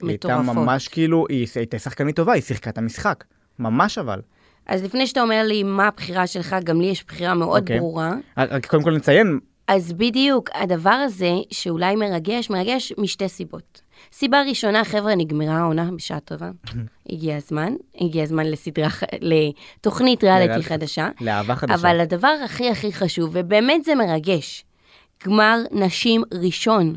היא 0.00 0.08
הייתה 0.08 0.38
מטורפות. 0.38 0.56
ממש 0.56 0.88
כאילו, 0.88 1.26
היא 1.28 1.46
הייתה 1.54 1.78
שחקנית 1.78 2.16
טובה, 2.16 2.32
היא 2.32 2.42
שיחקה 2.42 2.70
את 2.70 2.78
המשחק. 2.78 3.24
ממש 3.58 3.98
אבל. 3.98 4.20
אז 4.66 4.82
לפני 4.82 5.06
שאתה 5.06 5.22
אומר 5.22 5.42
לי 5.46 5.62
מה 5.62 5.88
הבחירה 5.88 6.26
שלך, 6.26 6.56
גם 6.64 6.80
לי 6.80 6.86
יש 6.86 7.04
בחירה 7.04 7.34
מאוד 7.34 7.62
אוקיי. 7.62 7.78
ברורה. 7.78 8.14
רק 8.36 8.52
רק 8.52 8.66
קודם 8.66 8.82
כל 8.82 8.96
נציין, 8.96 9.38
אז 9.68 9.92
בדיוק, 9.92 10.50
הדבר 10.54 10.90
הזה, 10.90 11.32
שאולי 11.50 11.96
מרגש, 11.96 12.50
מרגש 12.50 12.92
משתי 12.98 13.28
סיבות. 13.28 13.82
סיבה 14.12 14.42
ראשונה, 14.48 14.84
חבר'ה, 14.84 15.14
נגמרה 15.14 15.58
העונה 15.58 15.90
בשעה 15.96 16.20
טובה. 16.20 16.50
הגיע 17.10 17.36
הזמן, 17.36 17.74
הגיע 18.00 18.22
הזמן 18.22 18.46
לסדרה, 18.46 18.88
לתוכנית 19.20 20.24
ריאליטי 20.24 20.62
חדשה. 20.62 21.08
לאהבה 21.20 21.56
חדשה. 21.56 21.74
אבל 21.74 22.00
הדבר 22.00 22.34
הכי 22.44 22.70
הכי 22.70 22.92
חשוב, 22.92 23.30
ובאמת 23.32 23.84
זה 23.84 23.94
מרגש, 23.94 24.64
גמר 25.26 25.56
נשים 25.72 26.22
ראשון. 26.34 26.94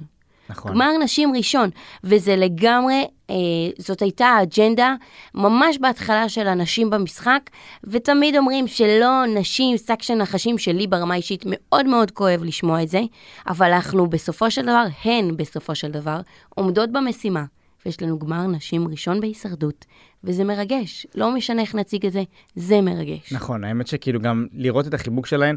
נכון. 0.50 0.74
גמר 0.74 0.92
נשים 1.04 1.36
ראשון, 1.36 1.70
וזה 2.04 2.36
לגמרי, 2.36 3.06
אה, 3.30 3.36
זאת 3.78 4.02
הייתה 4.02 4.26
האג'נדה 4.26 4.96
ממש 5.34 5.78
בהתחלה 5.78 6.30
של 6.30 6.48
הנשים 6.48 6.90
במשחק, 6.90 7.50
ותמיד 7.84 8.38
אומרים 8.38 8.68
שלא 8.68 9.26
נשים, 9.26 9.78
שק 9.78 10.02
של 10.02 10.14
נחשים 10.14 10.58
שלי 10.58 10.88
ברמה 10.88 11.16
אישית 11.16 11.44
מאוד 11.48 11.86
מאוד 11.86 12.12
כואב 12.12 12.44
לשמוע 12.44 12.84
את 12.84 12.90
זה, 12.90 13.02
אבל 13.48 13.72
אנחנו 13.72 14.10
בסופו 14.10 14.52
של 14.52 14.62
דבר, 14.62 14.86
הן 15.04 15.38
בסופו 15.38 15.76
של 15.76 15.92
דבר, 15.92 16.22
עומדות 16.50 16.92
במשימה. 16.92 17.44
ויש 17.86 18.02
לנו 18.02 18.20
גמר 18.20 18.48
נשים 18.48 18.88
ראשון 18.88 19.22
בהישרדות, 19.22 19.86
וזה 20.24 20.44
מרגש. 20.44 21.08
לא 21.16 21.36
משנה 21.36 21.62
איך 21.62 21.76
נציג 21.76 22.06
את 22.06 22.12
זה, 22.12 22.24
זה 22.56 22.82
מרגש. 22.82 23.34
נכון, 23.34 23.64
האמת 23.64 23.88
שכאילו 23.88 24.20
גם 24.20 24.48
לראות 24.54 24.88
את 24.88 24.94
החיבוק 24.94 25.26
שלהן, 25.26 25.56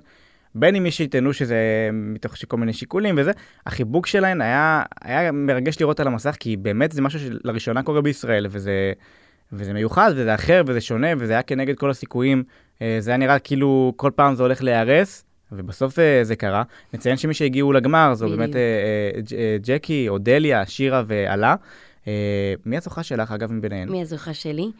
בין 0.55 0.77
אם 0.77 0.83
מי 0.83 0.91
שיטענו 0.91 1.33
שזה 1.33 1.57
מתוך 1.93 2.35
כל 2.49 2.57
מיני 2.57 2.73
שיקולים 2.73 3.15
וזה, 3.19 3.31
החיבוק 3.67 4.07
שלהן 4.07 4.41
היה, 4.41 4.83
היה 5.01 5.33
מרגש 5.33 5.81
לראות 5.81 6.01
על 6.01 6.07
המסך, 6.07 6.37
כי 6.41 6.57
באמת 6.57 6.93
זה 6.93 7.03
משהו 7.03 7.21
שלראשונה 7.21 7.83
קורה 7.83 8.01
בישראל, 8.01 8.47
וזה, 8.51 8.93
וזה 9.53 9.73
מיוחד, 9.73 10.13
וזה 10.17 10.35
אחר, 10.35 10.63
וזה 10.67 10.81
שונה, 10.81 11.09
וזה 11.19 11.33
היה 11.33 11.43
כנגד 11.43 11.77
כל 11.77 11.91
הסיכויים. 11.91 12.43
אה, 12.83 12.97
זה 13.01 13.11
היה 13.11 13.19
נראה 13.19 13.39
כאילו 13.39 13.93
כל 13.97 14.11
פעם 14.15 14.35
זה 14.35 14.43
הולך 14.43 14.63
להיהרס, 14.63 15.25
ובסוף 15.53 15.99
אה, 15.99 16.21
זה 16.23 16.37
קרה. 16.37 16.63
נציין 16.95 17.17
שמי 17.17 17.35
שהגיעו 17.35 17.73
לגמר 17.73 18.15
זו. 18.15 18.29
באמת 18.29 18.57
אה, 18.57 19.57
ג'קי, 19.63 20.09
אודליה, 20.09 20.67
שירה 20.67 21.03
ועלה. 21.07 21.55
אה, 22.07 22.55
מי 22.67 22.77
הזוכה 22.77 23.03
שלך, 23.03 23.33
אגב, 23.33 23.53
מביניהן? 23.53 23.89
מי 23.89 24.03
הזוכה 24.03 24.35
שלי? 24.35 24.71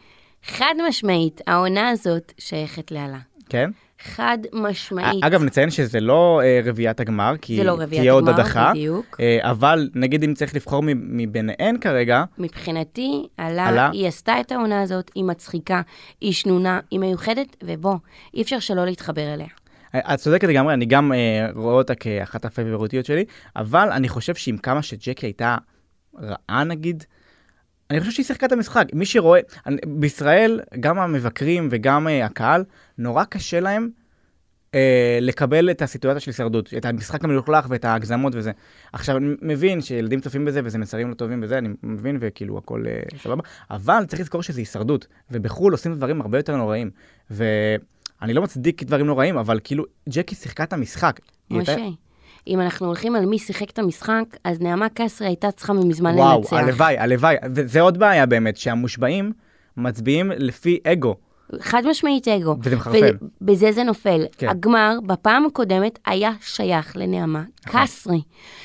חד 0.43 0.73
משמעית, 0.87 1.41
העונה 1.47 1.89
הזאת 1.89 2.33
שייכת 2.37 2.91
לאלה. 2.91 3.17
כן? 3.49 3.69
חד 4.03 4.37
משמעית. 4.53 5.23
אגב, 5.23 5.43
נציין 5.43 5.69
שזה 5.69 5.99
לא 5.99 6.41
אה, 6.43 6.59
רביעיית 6.63 6.99
הגמר, 6.99 7.33
כי 7.41 7.55
זה 7.57 7.63
לא 7.63 7.71
רביעיית 7.71 8.01
תהיה 8.01 8.11
עוד 8.11 8.29
הגמר, 8.29 8.41
הדחה. 8.41 8.71
בדיוק. 8.71 9.17
אה, 9.19 9.37
אבל 9.41 9.89
נגיד 9.95 10.23
אם 10.23 10.33
צריך 10.33 10.55
לבחור 10.55 10.83
מביניהן 10.85 11.77
כרגע, 11.81 12.23
מבחינתי, 12.37 13.27
עלה, 13.37 13.67
עלה. 13.67 13.89
היא 13.93 14.07
עשתה 14.07 14.39
את 14.39 14.51
העונה 14.51 14.81
הזאת, 14.81 15.11
היא 15.15 15.23
מצחיקה, 15.23 15.81
היא 16.21 16.33
שנונה, 16.33 16.79
היא 16.91 16.99
מיוחדת, 16.99 17.55
ובוא, 17.63 17.95
אי 18.33 18.41
אפשר 18.41 18.59
שלא 18.59 18.85
להתחבר 18.85 19.33
אליה. 19.33 19.47
אה, 19.95 20.13
את 20.13 20.19
צודקת 20.19 20.47
לגמרי, 20.47 20.73
אני 20.73 20.85
גם 20.85 21.13
אה, 21.13 21.47
רואה 21.55 21.73
אותה 21.73 21.95
כאחת 21.95 22.45
הפייבוריטיות 22.45 23.05
שלי, 23.05 23.25
אבל 23.55 23.91
אני 23.91 24.09
חושב 24.09 24.35
שעם 24.35 24.57
כמה 24.57 24.81
שג'קי 24.81 25.25
הייתה 25.25 25.57
רעה 26.21 26.63
נגיד, 26.63 27.03
אני 27.91 27.99
חושב 27.99 28.11
שהיא 28.11 28.25
שיחקה 28.25 28.45
את 28.45 28.51
המשחק. 28.51 28.85
מי 28.93 29.05
שרואה, 29.05 29.39
אני, 29.65 29.77
בישראל, 29.87 30.59
גם 30.79 30.99
המבקרים 30.99 31.67
וגם 31.71 32.07
אה, 32.07 32.25
הקהל, 32.25 32.63
נורא 32.97 33.23
קשה 33.23 33.59
להם 33.59 33.89
אה, 34.75 35.17
לקבל 35.21 35.71
את 35.71 35.81
הסיטואציה 35.81 36.19
של 36.19 36.31
הישרדות, 36.31 36.73
את 36.77 36.85
המשחק 36.85 37.23
המלוכלך 37.23 37.65
ואת 37.69 37.85
ההגזמות 37.85 38.33
וזה. 38.35 38.51
עכשיו, 38.93 39.17
אני 39.17 39.35
מבין 39.41 39.81
שילדים 39.81 40.19
צופים 40.19 40.45
בזה 40.45 40.61
וזה 40.63 40.77
מסרים 40.77 41.09
לא 41.09 41.13
טובים 41.13 41.39
וזה, 41.43 41.57
אני 41.57 41.69
מבין 41.83 42.17
וכאילו 42.21 42.57
הכל 42.57 42.83
אה, 42.87 43.01
סבבה, 43.23 43.41
אבל 43.71 44.03
צריך 44.07 44.21
לזכור 44.21 44.43
שזה 44.43 44.61
הישרדות, 44.61 45.07
ובחו"ל 45.31 45.71
עושים 45.71 45.95
דברים 45.95 46.21
הרבה 46.21 46.37
יותר 46.39 46.55
נוראים. 46.55 46.89
ואני 47.29 48.33
לא 48.33 48.41
מצדיק 48.41 48.83
דברים 48.83 49.05
נוראים, 49.05 49.37
אבל 49.37 49.59
כאילו, 49.63 49.85
ג'קי 50.09 50.35
שיחקה 50.35 50.63
את 50.63 50.73
המשחק. 50.73 51.19
משה, 51.51 51.75
הייתה- 51.75 51.95
אם 52.47 52.61
אנחנו 52.61 52.87
הולכים 52.87 53.15
על 53.15 53.25
מי 53.25 53.39
שיחק 53.39 53.69
את 53.69 53.79
המשחק, 53.79 54.23
אז 54.43 54.61
נעמה 54.61 54.89
קסרי 54.89 55.27
הייתה 55.27 55.51
צריכה 55.51 55.73
מזמן 55.73 56.15
וואו, 56.15 56.37
לנצח. 56.37 56.53
הלוואי, 56.53 56.97
הלוואי, 56.97 57.35
וזה 57.55 57.81
עוד 57.81 57.97
בעיה 57.97 58.25
באמת, 58.25 58.57
שהמושבעים 58.57 59.31
מצביעים 59.77 60.31
לפי 60.31 60.79
אגו. 60.83 61.15
חד 61.59 61.83
משמעית 61.87 62.27
אגו. 62.27 62.55
וזה 62.63 62.75
מחרפן. 62.75 63.15
ובזה 63.41 63.71
זה 63.71 63.83
נופל. 63.83 64.25
כן. 64.37 64.49
הגמר 64.49 64.97
בפעם 65.05 65.45
הקודמת 65.45 65.99
היה 66.05 66.31
שייך 66.41 66.97
לנעמה 66.97 67.43
נכון. 67.67 67.81
קסרי, 67.81 68.21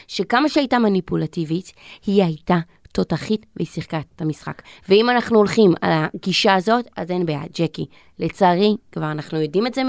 שכמה 0.07 0.49
שהייתה 0.49 0.79
מניפולטיבית, 0.79 1.73
היא 2.07 2.25
הייתה 2.25 2.59
תותחית 2.93 3.47
והיא 3.57 3.67
שיחקה 3.67 4.01
את 4.15 4.21
המשחק. 4.21 4.63
ואם 4.89 5.11
אנחנו 5.11 5.39
הולכים 5.39 5.75
על 5.81 5.93
הגישה 5.93 6.55
הזאת, 6.55 6.85
אז 6.97 7.11
אין 7.11 7.27
בעיה, 7.27 7.43
ג'קי. 7.55 7.87
לצערי, 8.19 8.77
כבר 8.93 9.11
אנחנו 9.11 9.41
יודעים 9.41 9.67
את 9.67 9.75
זה 9.75 9.83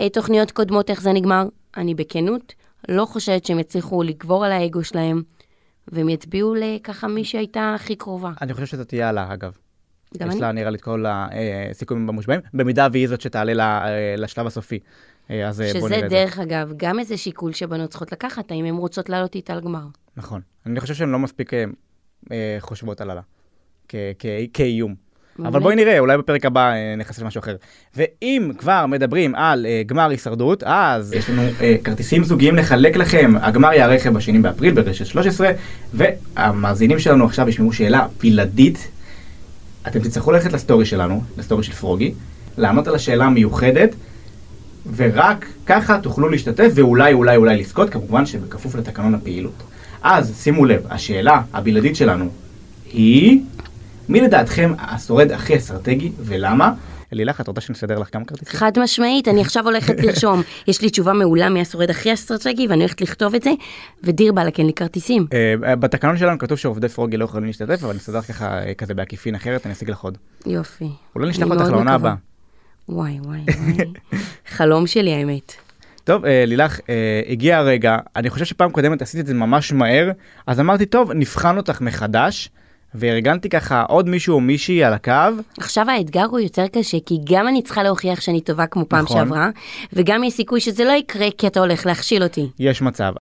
מתוכניות 0.00 0.50
קודמות, 0.58 0.90
איך 0.90 1.00
זה 1.00 1.12
נגמר. 1.12 1.48
אני 1.76 1.94
בכנות 1.94 2.54
לא 2.88 3.04
חושבת 3.04 3.44
שהם 3.44 3.58
יצליחו 3.58 4.02
לגבור 4.02 4.44
על 4.44 4.52
האגו 4.52 4.84
שלהם, 4.84 5.22
והם 5.88 6.08
יצביעו 6.08 6.54
לככה 6.54 7.08
מי 7.08 7.24
שהייתה 7.24 7.72
הכי 7.74 7.96
קרובה. 7.96 8.32
אני 8.40 8.54
חושב 8.54 8.66
שזאת 8.66 8.88
תהיה 8.88 9.08
עלה, 9.08 9.32
אגב. 9.32 9.52
גם 10.18 10.28
יש 10.28 10.32
אני. 10.34 10.40
לה 10.40 10.52
נראה 10.52 10.70
לי 10.70 10.76
את 10.76 10.82
כל 10.82 11.04
הסיכומים 11.08 12.08
המושבעים, 12.08 12.40
במידה 12.54 12.88
והיא 12.92 13.08
זאת 13.08 13.20
שתעלה 13.20 13.54
ל- 13.54 13.60
אה, 13.60 14.14
לשלב 14.16 14.46
הסופי. 14.46 14.78
אה, 15.30 15.48
אז 15.48 15.60
אה, 15.60 15.72
בוא 15.72 15.88
שזה 15.88 15.96
נראה 15.96 16.04
את 16.06 16.10
זה. 16.10 16.16
דרך 16.16 16.38
אגב, 16.38 16.72
גם 16.76 16.98
איזה 16.98 17.16
שיקול 17.16 17.52
שבנות 17.52 17.90
צריכות 17.90 18.12
לקחת, 18.12 18.50
האם 18.50 18.64
הן 18.64 18.74
רוצות 18.74 19.08
לעלות 19.08 19.34
איתה 19.34 19.54
לגמר. 19.54 19.86
נכון. 20.16 20.40
אני 20.66 20.80
חושב 20.80 20.94
שהן 20.94 21.08
לא 21.10 21.18
מספיק 21.18 21.54
אה, 21.54 21.64
אה, 22.32 22.56
חושבות 22.60 23.00
על 23.00 23.10
כ- 23.88 23.94
כאיום. 24.52 24.94
אבל. 25.44 25.60
בואי 25.60 25.76
נראה, 25.76 25.98
אולי 25.98 26.18
בפרק 26.18 26.46
הבא 26.46 26.72
אה, 26.72 26.94
נכנס 26.96 27.18
למשהו 27.18 27.38
אחר. 27.38 27.56
ואם 27.96 28.50
כבר 28.58 28.86
מדברים 28.86 29.34
על 29.34 29.66
אה, 29.66 29.82
גמר 29.86 30.10
הישרדות, 30.10 30.62
אז 30.66 31.12
יש 31.12 31.30
לנו 31.30 31.42
אה, 31.60 31.76
כרטיסים 31.84 32.24
זוגיים 32.24 32.56
לחלק 32.56 32.96
לכם. 32.96 33.32
הגמר 33.40 33.72
ייערך 33.72 34.06
ב-2 34.06 34.42
באפריל 34.42 34.74
ברשת 34.74 35.06
13, 35.06 35.50
והמאזינים 35.94 36.98
שלנו 36.98 37.24
עכשיו 37.24 37.48
ישמעו 37.48 37.72
שאלה 37.72 38.06
בלעדית. 38.22 38.88
אתם 39.88 39.98
תצטרכו 39.98 40.32
ללכת 40.32 40.52
לסטורי 40.52 40.84
שלנו, 40.84 41.22
לסטורי 41.38 41.62
של 41.62 41.72
פרוגי, 41.72 42.14
לענות 42.58 42.88
על 42.88 42.94
השאלה 42.94 43.24
המיוחדת, 43.24 43.94
ורק 44.96 45.46
ככה 45.66 45.98
תוכלו 46.00 46.28
להשתתף 46.28 46.70
ואולי 46.74 47.12
אולי 47.12 47.36
אולי 47.36 47.56
לזכות, 47.56 47.90
כמובן 47.90 48.26
שבכפוף 48.26 48.74
לתקנון 48.74 49.14
הפעילות. 49.14 49.62
אז 50.02 50.40
שימו 50.42 50.64
לב, 50.64 50.82
השאלה 50.90 51.40
הבלעדית 51.52 51.96
שלנו 51.96 52.28
היא, 52.92 53.40
מי 54.08 54.20
לדעתכם 54.20 54.72
השורד 54.78 55.32
הכי 55.32 55.56
אסטרטגי 55.56 56.12
ולמה? 56.18 56.72
לילך, 57.12 57.40
את 57.40 57.46
רוצה 57.48 57.60
שנסדר 57.60 57.98
לך 57.98 58.08
כמה 58.12 58.24
כרטיסים? 58.24 58.58
חד 58.58 58.72
משמעית, 58.78 59.28
אני 59.28 59.40
עכשיו 59.40 59.64
הולכת 59.64 60.00
לרשום. 60.04 60.42
יש 60.68 60.82
לי 60.82 60.90
תשובה 60.90 61.12
מעולה 61.12 61.48
מי 61.48 61.60
השורד 61.60 61.90
הכי 61.90 62.12
אסטרטגי, 62.12 62.66
ואני 62.66 62.80
הולכת 62.80 63.00
לכתוב 63.00 63.34
את 63.34 63.42
זה, 63.42 63.50
ודיר 64.04 64.32
באלק 64.32 64.58
אין 64.58 64.66
לי 64.66 64.72
כרטיסים. 64.72 65.26
אה, 65.32 65.76
בתקנון 65.76 66.16
שלנו 66.16 66.38
כתוב 66.38 66.58
שעובדי 66.58 66.88
פרוגי 66.88 67.16
לא 67.16 67.24
יכולים 67.24 67.46
להשתתף, 67.46 67.84
אבל 67.84 67.94
נסדר 67.94 68.22
ככה 68.22 68.58
אה, 68.58 68.74
כזה 68.74 68.94
בעקיפין 68.94 69.34
אחרת, 69.34 69.66
אני 69.66 69.74
אשיג 69.74 69.90
לך 69.90 70.00
עוד. 70.00 70.18
יופי. 70.46 70.88
אולי 71.16 71.28
נשלח 71.28 71.50
אותך 71.50 71.70
לעונה. 71.70 71.94
הבאה. 71.94 72.14
וואי, 72.88 73.18
וואי, 73.24 73.40
וואי. 73.58 73.92
חלום 74.56 74.86
שלי, 74.86 75.14
האמת. 75.14 75.52
טוב, 76.04 76.24
אה, 76.24 76.44
לילך, 76.46 76.80
אה, 76.88 77.22
הגיע 77.28 77.58
הרגע, 77.58 77.98
אני 78.16 78.30
חושב 78.30 78.44
שפעם 78.44 78.70
קודמת 78.70 79.02
עשית 79.02 79.20
את 79.20 79.26
זה 79.26 79.34
ממש 79.34 79.72
מהר, 79.72 80.10
אז 80.46 80.60
אמרתי, 80.60 80.86
טוב, 80.86 81.12
נבחן 81.12 81.56
אותך 81.56 81.80
מחדש, 81.80 82.50
וארגנתי 82.94 83.48
ככה 83.48 83.82
עוד 83.82 84.08
מישהו 84.08 84.34
או 84.34 84.40
מישהי 84.40 84.84
על 84.84 84.92
הקו, 84.92 85.12
עכשיו 85.58 85.90
האתגר 85.90 86.24
הוא 86.24 86.40
יותר 86.40 86.66
קשה, 86.66 86.98
כי 87.06 87.18
גם 87.24 87.48
אני 87.48 87.62
צריכה 87.62 87.82
להוכיח 87.82 88.20
שאני 88.20 88.40
טובה 88.40 88.66
כמו 88.66 88.88
פעם 88.88 89.04
נכון. 89.04 89.16
שעברה, 89.16 89.50
וגם 89.92 90.24
יש 90.24 90.34
סיכוי 90.34 90.60
שזה 90.60 90.84
לא 90.84 90.92
יקרה 90.92 91.26
כי 91.38 91.46
אתה 91.46 91.60
הולך 91.60 91.86
להכשיל 91.86 92.22
אותי. 92.22 92.50
יש 92.58 92.82
מצב. 92.82 93.12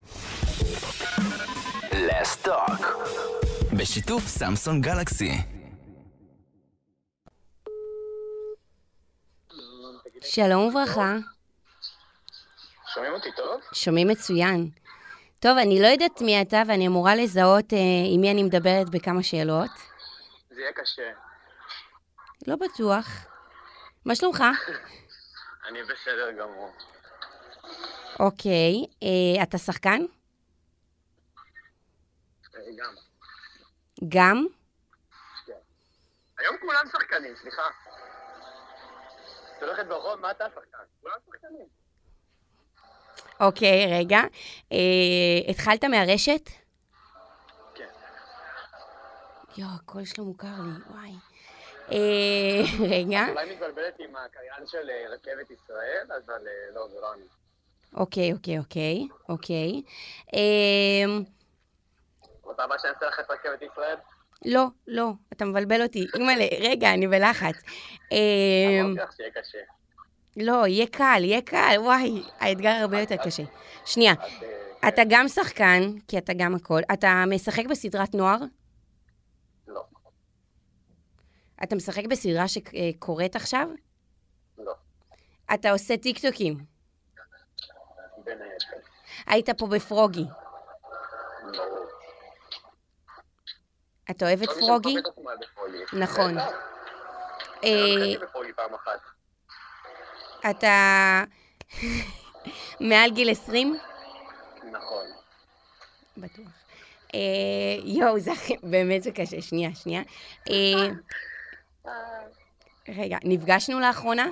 Let's 1.92 2.46
talk. 2.46 2.84
בשיתוף 3.74 4.28
סמסון 4.28 4.82
גלקסי. 4.82 5.32
שלום 10.22 10.64
וברכה, 10.64 11.16
שומעים 12.94 13.14
אותי 13.14 13.30
טוב? 13.38 13.62
שומעים 13.74 14.08
מצוין. 14.08 14.70
טוב, 15.40 15.58
אני 15.58 15.82
לא 15.82 15.88
יודעת 15.88 16.22
מי 16.22 16.42
אתה, 16.42 16.62
ואני 16.68 16.88
אמורה 16.88 17.16
לזהות 17.16 17.74
אה, 17.74 17.78
עם 18.14 18.22
מי 18.22 18.32
אני 18.32 18.44
מדברת 18.44 18.90
בכמה 18.90 19.24
שאלות. 19.24 19.70
זה 20.50 20.62
יהיה 20.62 20.74
קשה. 20.74 21.12
לא 22.48 22.56
בטוח. 22.56 23.08
מה 24.06 24.16
שלומך? 24.16 24.44
אני 25.68 25.84
בסדר 25.84 26.32
גמור. 26.32 26.72
אוקיי, 28.20 28.86
אה, 29.04 29.44
אתה 29.44 29.58
שחקן? 29.58 30.02
אה, 32.56 32.62
גם. 32.78 32.94
גם? 34.08 34.46
היום 36.38 36.56
כולם 36.62 36.86
שחקנים, 36.92 37.36
סליחה. 37.36 37.68
את 39.58 39.64
הולכת 39.64 39.86
ברחוב, 39.86 40.16
מה 40.16 40.32
אתה 40.32 40.46
שחקן? 40.56 40.84
כולם 41.02 41.16
שחקנים. 41.26 41.87
אוקיי, 43.40 44.00
רגע. 44.00 44.22
אה, 44.72 44.78
התחלת 45.50 45.84
מהרשת? 45.84 46.50
כן. 47.76 47.88
יואו, 49.58 49.70
הקול 49.76 50.06
שלו 50.06 50.26
מוכר 50.26 50.48
לי, 50.48 50.96
וואי. 50.96 51.12
אה, 51.92 52.62
רגע, 52.96 53.26
אולי 53.30 53.54
מתבלבלת 53.54 54.00
עם 54.00 54.16
הקריין 54.16 54.68
של 54.68 54.90
אה, 54.90 55.06
רכבת 55.14 55.52
ישראל, 55.52 56.08
אבל 56.08 56.48
אה, 56.48 56.74
לא, 56.76 56.88
זה 56.88 56.98
לא 57.02 57.14
אני. 57.14 57.24
אוקיי, 57.96 58.34
אוקיי, 58.34 58.60
אוקיי, 58.60 59.08
אוקיי. 59.30 59.82
אה, 60.34 61.20
רוצה 62.44 62.64
הבא 62.64 62.76
שאני 62.78 62.94
אעשה 62.94 63.06
לך 63.06 63.20
את 63.20 63.32
רכבת 63.32 63.62
ישראל? 63.62 63.96
לא, 64.46 64.66
לא, 64.88 65.12
אתה 65.34 65.46
מבלבל 65.46 65.82
אותי. 65.82 66.06
אימא'לה, 66.16 66.46
רגע, 66.62 66.94
אני 66.94 67.08
בלחץ. 67.08 67.56
אה, 68.12 68.82
אמרתי 68.82 69.00
לך 69.02 69.12
שיהיה 69.16 69.32
קשה. 69.32 69.58
לא, 70.38 70.68
יהיה 70.68 70.88
קל, 70.88 71.20
יהיה 71.24 71.42
קל, 71.42 71.76
וואי, 71.80 72.24
האתגר 72.40 72.70
הרבה 72.70 73.00
יותר 73.00 73.16
קשה. 73.24 73.44
שנייה, 73.86 74.14
את, 74.14 74.20
אה, 74.84 74.88
אתה 74.88 75.02
גם 75.10 75.28
שחקן, 75.28 75.82
כי 76.08 76.18
אתה 76.18 76.34
גם 76.38 76.56
הכל. 76.56 76.82
אתה 76.94 77.24
משחק 77.28 77.66
בסדרת 77.66 78.16
נוער? 78.16 78.38
לא. 79.68 79.84
אתה 81.64 81.76
משחק 81.76 82.06
בסדרה 82.06 82.46
שקורית 82.48 83.36
עכשיו? 83.36 83.68
לא. 84.58 84.74
אתה 85.54 85.72
עושה 85.72 85.98
טיקטוקים. 85.98 86.58
בין 88.24 88.42
היתר. 88.42 88.78
היית 89.26 89.50
פה 89.50 89.68
בפרוגי. 89.68 90.26
ברור. 91.44 91.88
אתה 94.12 94.26
אוהב 94.26 94.44
את 94.44 94.50
פרוגי? 94.50 94.96
נכון. 95.94 96.36
בטח. 96.36 96.52
אה, 97.64 97.70
גם 97.96 98.02
חצי 98.02 98.18
בפרוגי 98.18 98.54
פעם 98.54 98.74
אחת. 98.74 99.00
אתה 100.50 101.24
מעל 102.90 103.12
גיל 103.12 103.32
20? 103.32 103.78
נכון. 104.72 105.06
בטוח. 106.18 106.52
אה, 107.14 107.20
יואו, 107.84 108.20
זה 108.20 108.32
באמת 108.64 109.04
זה 109.04 109.12
קשה. 109.12 109.42
שנייה, 109.42 109.70
שנייה. 109.76 110.02
אה, 110.50 111.92
רגע, 112.98 113.18
נפגשנו 113.24 113.80
לאחרונה? 113.80 114.28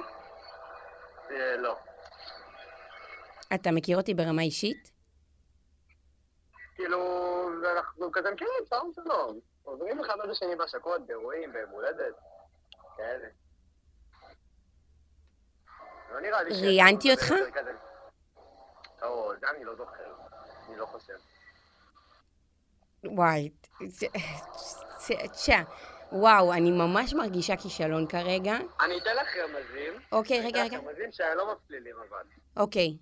אה, 1.31 1.57
לא. 1.57 1.75
אתה 3.53 3.71
מכיר 3.71 3.97
אותי 3.97 4.13
ברמה 4.13 4.41
אישית? 4.41 4.91
כאילו, 6.75 7.49
אנחנו 7.75 8.11
כזה 8.11 8.31
מכירים, 8.31 8.53
שלום 8.69 8.91
שלום. 8.95 9.39
עוברים 9.63 9.99
אחד 9.99 10.15
על 10.19 10.31
השני 10.31 10.55
בהשקות, 10.55 11.07
באירועים, 11.07 11.53
ביום 11.53 11.69
הולדת, 11.69 12.15
כאלה. 12.97 13.27
לא 16.15 16.21
נראה 16.21 16.43
לי 16.43 16.55
ש... 16.55 16.61
ראיינתי 16.63 17.11
אותך? 17.11 17.31
או, 19.01 19.33
זה 19.39 19.49
אני 19.55 19.63
לא 19.63 19.75
זוכר. 19.75 20.13
אני 20.69 20.77
לא 20.77 20.85
חושב. 20.85 21.13
וואי, 23.03 23.49
תשע. 25.33 25.61
וואו, 26.11 26.53
אני 26.53 26.71
ממש 26.71 27.13
מרגישה 27.13 27.57
כישלון 27.57 28.07
כרגע. 28.07 28.57
אני 28.81 28.97
אתן 28.97 29.15
לך 29.15 29.27
רמזים. 29.37 29.93
אוקיי, 30.11 30.39
אני 30.39 30.47
רגע, 30.47 30.65
אתן 30.65 30.67
רגע. 30.75 30.77
לך 30.77 30.83
רמזים 30.83 31.11
שאני 31.11 31.37
לא 31.37 31.53
מפלילים 31.53 31.95
אבל. 32.09 32.23
אוקיי. 32.57 32.97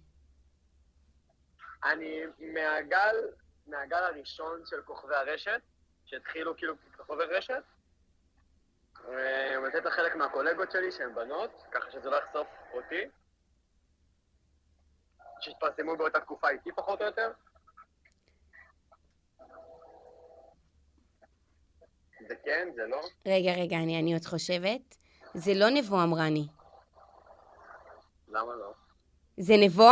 אני 1.84 2.22
מהגל, 2.40 3.16
מהגל 3.68 4.04
הראשון 4.04 4.62
של 4.66 4.82
כוכבי 4.82 5.16
הרשת, 5.16 5.62
שהתחילו 6.06 6.58
כאילו 6.58 6.74
ככוכבי 6.94 7.24
רשת. 7.24 7.64
אה, 9.10 9.60
לתת 9.68 9.86
לחלק 9.86 10.16
מהקולגות 10.16 10.72
שלי 10.72 10.92
שהן 10.92 11.16
בנות, 11.16 11.64
ככה 11.72 11.92
שזה 11.92 12.10
לא 12.10 12.16
יחשוף 12.16 12.48
אותי. 12.74 13.10
שהתפרסמו 15.42 15.98
באותה 15.98 16.20
תקופה 16.20 16.50
איתי 16.50 16.72
פחות 16.76 17.02
או 17.02 17.06
יותר. 17.06 17.32
זה 22.28 22.36
כן, 22.44 22.70
זה 22.76 22.82
לא. 22.88 23.02
רגע, 23.26 23.52
רגע, 23.52 23.78
אני, 23.78 24.00
אני 24.00 24.14
עוד 24.14 24.26
חושבת. 24.26 24.96
זה 25.34 25.52
לא 25.54 25.70
נבו 25.70 26.04
אמרני. 26.04 26.48
למה 28.28 28.56
לא? 28.56 28.74
זה 29.38 29.54
נבו? 29.58 29.92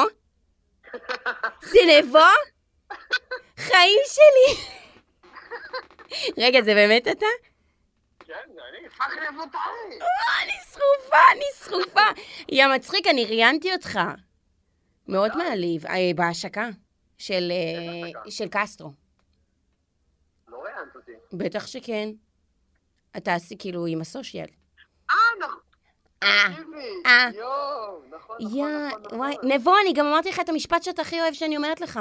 זה 1.71 1.79
נבו? 1.87 2.19
חיים 3.57 3.99
שלי! 4.05 4.71
רגע, 6.37 6.61
זה 6.61 6.73
באמת 6.73 7.07
אתה? 7.07 7.50
כן, 8.31 8.51
אני, 8.69 8.87
לבוטאי! 9.29 9.99
אה, 10.01 10.43
אני 10.43 10.51
שרופה, 10.71 11.17
אני 11.31 11.45
שרופה. 11.65 12.21
יא 12.49 12.67
מצחיק, 12.67 13.07
אני 13.07 13.25
ראיינתי 13.25 13.73
אותך. 13.73 13.99
מאוד 15.07 15.37
מעליב. 15.37 15.85
אה, 15.85 16.11
בהשקה 16.15 16.69
של, 17.17 17.51
אה, 17.51 18.47
קסטרו. 18.51 18.91
לא 20.47 20.57
ראיינת 20.63 20.95
אותי. 20.95 21.11
בטח 21.33 21.67
שכן. 21.67 22.09
אתה 23.17 23.33
עשי 23.33 23.55
כאילו 23.59 23.85
עם 23.85 24.01
הסושיאל. 24.01 24.47
אה, 25.09 25.15
נכון. 25.39 25.59
אה, 26.23 26.45
אה. 27.05 27.29
יואו, 27.35 28.01
נכון, 28.09 28.37
נכון, 28.41 28.57
יא, 28.57 28.65
נכון, 28.87 29.01
נכון. 29.01 29.19
וואי, 29.19 29.35
נבו, 29.43 29.73
אני 29.83 29.93
גם 29.93 30.05
אמרתי 30.05 30.29
לך 30.29 30.39
את 30.39 30.49
המשפט 30.49 30.83
שאתה 30.83 31.01
הכי 31.01 31.21
אוהב 31.21 31.33
שאני 31.33 31.57
אומרת 31.57 31.81
לך. 31.81 31.99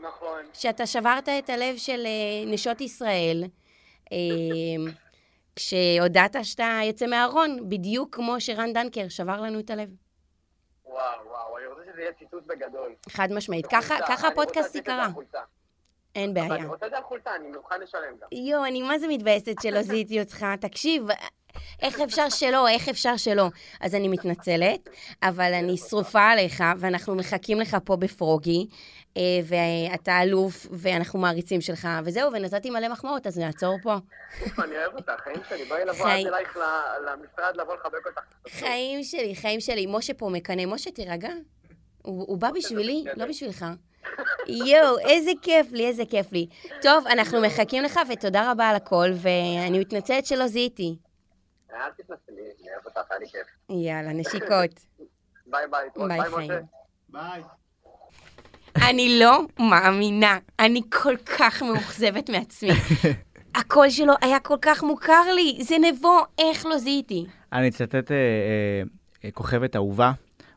נכון. 0.00 0.40
שאתה 0.52 0.86
שברת 0.86 1.28
את 1.28 1.50
הלב 1.50 1.76
של 1.76 2.06
אה, 2.06 2.50
נשות 2.52 2.80
ישראל. 2.80 3.44
כשהודעת 5.58 6.36
שאתה 6.42 6.80
יוצא 6.84 7.06
מהארון, 7.06 7.68
בדיוק 7.68 8.14
כמו 8.14 8.40
שרן 8.40 8.72
דנקר 8.72 9.08
שבר 9.08 9.40
לנו 9.40 9.60
את 9.60 9.70
הלב. 9.70 9.88
וואו, 10.84 11.26
וואו, 11.26 11.58
אני 11.58 11.66
רוצה 11.66 11.82
שזה 11.92 12.00
יהיה 12.00 12.12
ציטוט 12.12 12.46
בגדול. 12.46 12.94
חד 13.08 13.28
משמעית. 13.32 13.66
ככה, 13.66 14.28
הפודקאסט 14.28 14.74
ייקרא. 14.74 15.08
חולצה. 15.08 15.40
אין 16.14 16.30
אבל 16.30 16.48
בעיה. 16.48 16.54
אני 16.60 16.66
רוצה 16.66 16.86
את 16.86 16.90
זה 16.90 16.96
על 16.96 17.02
חולצה, 17.02 17.36
אני 17.36 17.48
מוכן 17.48 17.80
לשלם 17.80 18.16
גם. 18.20 18.28
יואו, 18.32 18.64
אני 18.64 18.82
מה 18.82 18.98
זה 18.98 19.08
מתבאסת 19.08 19.54
שלא 19.62 19.82
זיהיתי 19.82 20.20
אותך. 20.20 20.46
תקשיב, 20.60 21.02
איך 21.82 22.00
אפשר 22.00 22.28
שלא? 22.28 22.68
איך 22.68 22.88
אפשר 22.88 23.16
שלא? 23.16 23.46
אז 23.80 23.94
אני 23.94 24.08
מתנצלת, 24.08 24.88
אבל 25.22 25.54
אני 25.54 25.76
שרופה 25.76 26.22
עליך, 26.22 26.64
ואנחנו 26.78 27.14
מחכים 27.14 27.60
לך 27.60 27.76
פה 27.84 27.96
בפרוגי, 27.96 28.66
אה, 29.16 29.22
ואתה 29.44 30.22
אלוף, 30.22 30.66
ואנחנו 30.70 31.18
מעריצים 31.18 31.60
שלך, 31.60 31.88
וזהו, 32.04 32.32
ונתתי 32.32 32.70
מלא 32.70 32.88
מחמאות, 32.88 33.26
אז 33.26 33.38
נעצור 33.38 33.78
פה. 33.82 33.94
אני 34.64 34.76
אוהב 34.76 34.94
אותך, 34.96 35.12
חיים 35.24 35.40
שלי, 35.48 35.64
בואי 35.64 35.84
לבוא. 35.84 36.06
עד 36.08 36.26
אלייך 36.26 36.56
למשרד 37.06 37.56
לבוא 37.56 37.74
לחבק 37.74 38.06
אותך. 38.06 38.20
חיים 38.48 39.02
שלי, 39.02 39.36
חיים 39.36 39.60
שלי. 39.60 39.86
משה 39.88 40.14
פה 40.14 40.28
מקנא. 40.28 40.66
משה, 40.66 40.90
תירגע. 40.90 41.28
הוא, 42.02 42.24
הוא 42.28 42.38
בא 42.38 42.50
בשבילי, 42.50 43.04
לא 43.16 43.26
בשבילך. 43.26 43.66
יואו, 44.46 44.98
איזה 44.98 45.30
כיף 45.42 45.72
לי, 45.72 45.86
איזה 45.86 46.02
כיף 46.10 46.32
לי. 46.32 46.46
טוב, 46.82 47.06
אנחנו 47.06 47.40
מחכים 47.40 47.82
לך, 47.82 48.00
ותודה 48.12 48.50
רבה 48.50 48.68
על 48.68 48.76
הכל, 48.76 49.08
ואני 49.14 49.78
מתנצלת 49.78 50.26
שלא 50.26 50.46
זיהיתי. 50.46 50.96
אל 51.72 51.80
אוהב 51.80 52.86
אותך, 52.86 53.10
היה 53.10 53.20
לי 53.20 53.26
כיף. 53.28 53.46
יאללה, 53.70 54.12
נשיקות. 54.12 54.86
ביי 55.50 55.66
ביי. 55.70 56.08
ביי, 56.08 56.30
חיים. 56.30 56.50
ביי. 57.08 57.42
אני 58.90 59.18
לא 59.18 59.40
מאמינה, 59.58 60.38
אני 60.58 60.82
כל 60.90 61.16
כך 61.16 61.62
מאוכזבת 61.62 62.30
מעצמי. 62.38 62.70
הקול 63.54 63.90
שלו 63.90 64.12
היה 64.20 64.40
כל 64.40 64.56
כך 64.62 64.82
מוכר 64.82 65.32
לי, 65.34 65.58
זה 65.60 65.76
נבו, 65.78 66.18
איך 66.38 66.66
לא 66.66 66.78
זיהיתי? 66.78 67.26
אני 67.52 67.68
אצטט 67.68 68.12
אה, 68.12 68.16
אה, 69.24 69.30
כוכבת 69.30 69.76
אהובה. 69.76 70.12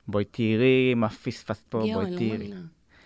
בואי 0.08 0.26
תראי 0.26 0.94
מה 0.96 1.10
פספסת 1.10 1.68
פה, 1.70 1.78
בואי 1.80 1.94
אני 1.94 2.12
לא 2.12 2.18
תראי. 2.18 2.54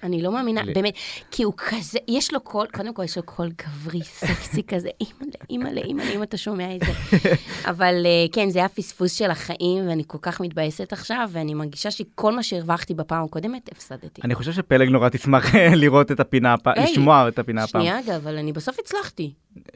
אני 0.04 0.22
לא 0.22 0.32
מאמינה, 0.32 0.64
ל- 0.64 0.74
באמת, 0.74 0.94
כי 1.32 1.44
הוא 1.44 1.54
כזה, 1.58 2.00
יש 2.08 2.34
לו 2.34 2.40
קול, 2.40 2.68
קודם 2.74 2.94
כל 2.94 3.04
יש 3.04 3.18
לו 3.18 3.24
קול 3.24 3.50
גברי, 3.62 4.02
סקסי 4.04 4.64
כזה, 4.64 4.90
אימא'לה, 5.02 5.32
אימא'לה, 5.50 5.82
אימא'לה, 5.82 6.12
אם 6.16 6.24
אתה 6.24 6.38
שומע 6.38 6.76
את 6.76 6.82
זה. 6.86 7.18
אבל 7.72 8.06
אה, 8.06 8.26
כן, 8.32 8.50
זה 8.50 8.60
היה 8.60 8.70
פספוס 8.70 9.14
של 9.14 9.32
החיים, 9.32 9.88
ואני 9.90 10.04
כל 10.08 10.18
כך 10.22 10.42
מתבאסת 10.42 10.94
עכשיו, 10.94 11.30
ואני 11.32 11.54
מרגישה 11.54 11.92
שכל 11.92 12.36
מה 12.36 12.44
שהרווחתי 12.44 12.94
בפעם 12.94 13.24
הקודמת, 13.24 13.70
הפסדתי. 13.72 14.22
אני 14.24 14.36
חושב 14.36 14.52
שפלג 14.52 14.90
נורא 14.90 15.10
תשמח 15.10 15.56
לראות 15.84 16.12
את 16.12 16.20
הפינה 16.20 16.54
הפעם, 16.54 16.74
היי, 16.78 16.92
לשמוע 16.92 17.28
את 17.28 17.40
הפינה 17.40 17.64
הפעם. 17.64 17.82
שנייה, 17.82 18.00
אגב, 18.00 18.10
אבל 18.10 18.38
אני 18.38 18.54
בסוף 18.54 18.80
הצלחתי. 18.80 19.34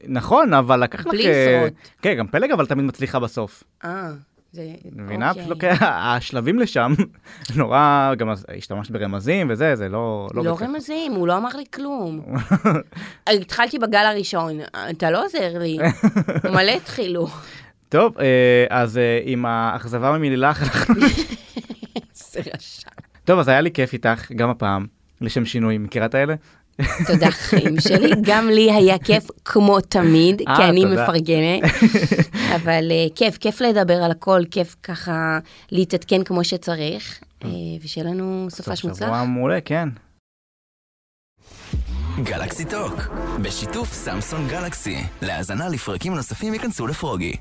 נכון, 0.08 0.54
אבל 0.54 0.84
לקח 0.84 1.00
לך... 1.00 1.08
בלי 1.08 1.24
לשרוד. 1.28 1.74
כן, 2.02 2.14
גם 2.14 2.28
פלג 2.28 2.52
אבל 2.52 2.66
תמיד 2.66 2.86
מצליחה 2.86 3.20
בסוף. 3.20 3.64
אה, 3.86 4.10
זה... 4.52 4.74
מבינה? 4.92 5.30
אוקיי. 5.30 5.44
פשוט 5.44 5.52
לוקח, 5.52 5.78
השלבים 5.82 6.60
לשם, 6.60 6.94
נורא, 7.58 8.14
גם 8.18 8.30
השתמשת 8.58 8.92
ברמזים 8.92 9.48
וזה, 9.50 9.76
זה 9.76 9.90
לא... 9.90 10.28
לא 10.34 10.54
בכיף. 10.54 10.68
רמזים, 10.68 11.12
הוא 11.12 11.28
לא 11.28 11.38
אמר 11.38 11.50
לי 11.56 11.64
כלום. 11.74 12.22
התחלתי 13.28 13.80
בגל 13.80 14.06
הראשון, 14.06 14.60
אתה 14.90 15.12
לא 15.12 15.26
עוזר 15.26 15.60
לי. 15.60 15.78
מלא 16.56 16.72
התחילו. 16.72 17.28
טוב, 17.90 18.18
אה, 18.20 18.66
אז 18.70 18.98
אה, 18.98 19.20
עם 19.24 19.46
האכזבה 19.46 20.18
ממילך, 20.18 20.64
אנחנו... 20.64 20.96
זה 22.14 22.40
רשע. 22.40 22.90
טוב, 23.26 23.40
אז 23.40 23.48
היה 23.48 23.62
לי 23.62 23.72
כיף 23.72 23.94
איתך, 23.94 24.32
גם 24.32 24.50
הפעם, 24.50 24.86
לשם 25.22 25.46
שינוי, 25.46 25.78
מכירה 25.78 26.06
את 26.06 26.16
האלה? 26.16 26.36
תודה, 27.08 27.32
חיים 27.32 27.80
שלי. 27.80 28.12
גם 28.22 28.48
לי 28.48 28.72
היה 28.72 28.98
כיף 28.98 29.28
כמו 29.46 29.82
תמיד, 29.82 30.42
אה, 30.48 30.56
כי 30.56 30.64
אני. 30.64 30.86
מפרגנת. 30.86 31.64
אבל 32.56 32.92
אה, 32.92 33.06
כיף, 33.16 33.38
כיף 33.38 33.62
לדבר 33.62 34.04
על 34.04 34.12
הכל, 34.12 34.42
כיף 34.52 34.76
ככה 34.84 35.40
להתעדכן 35.72 36.24
כמו 36.24 36.44
שצריך, 36.44 37.20
אה, 37.46 37.50
ושיהיה 37.84 38.08
לנו 38.08 38.48
סופש 38.50 38.84
מוצלח. 38.84 39.08
שבוע 39.08 39.24
מעולה, 39.24 39.62
כן. 39.62 39.90
גלקסי 42.24 42.66
טוק, 42.66 42.94
בשיתוף 43.42 43.94
סמסון 43.94 44.48
גלקסי. 44.48 44.98
להאזנה 45.22 45.70
לפרקים 45.70 46.16
נוספים 46.16 46.54
ייכנסו 46.54 46.88
לפרוגי. 46.88 47.34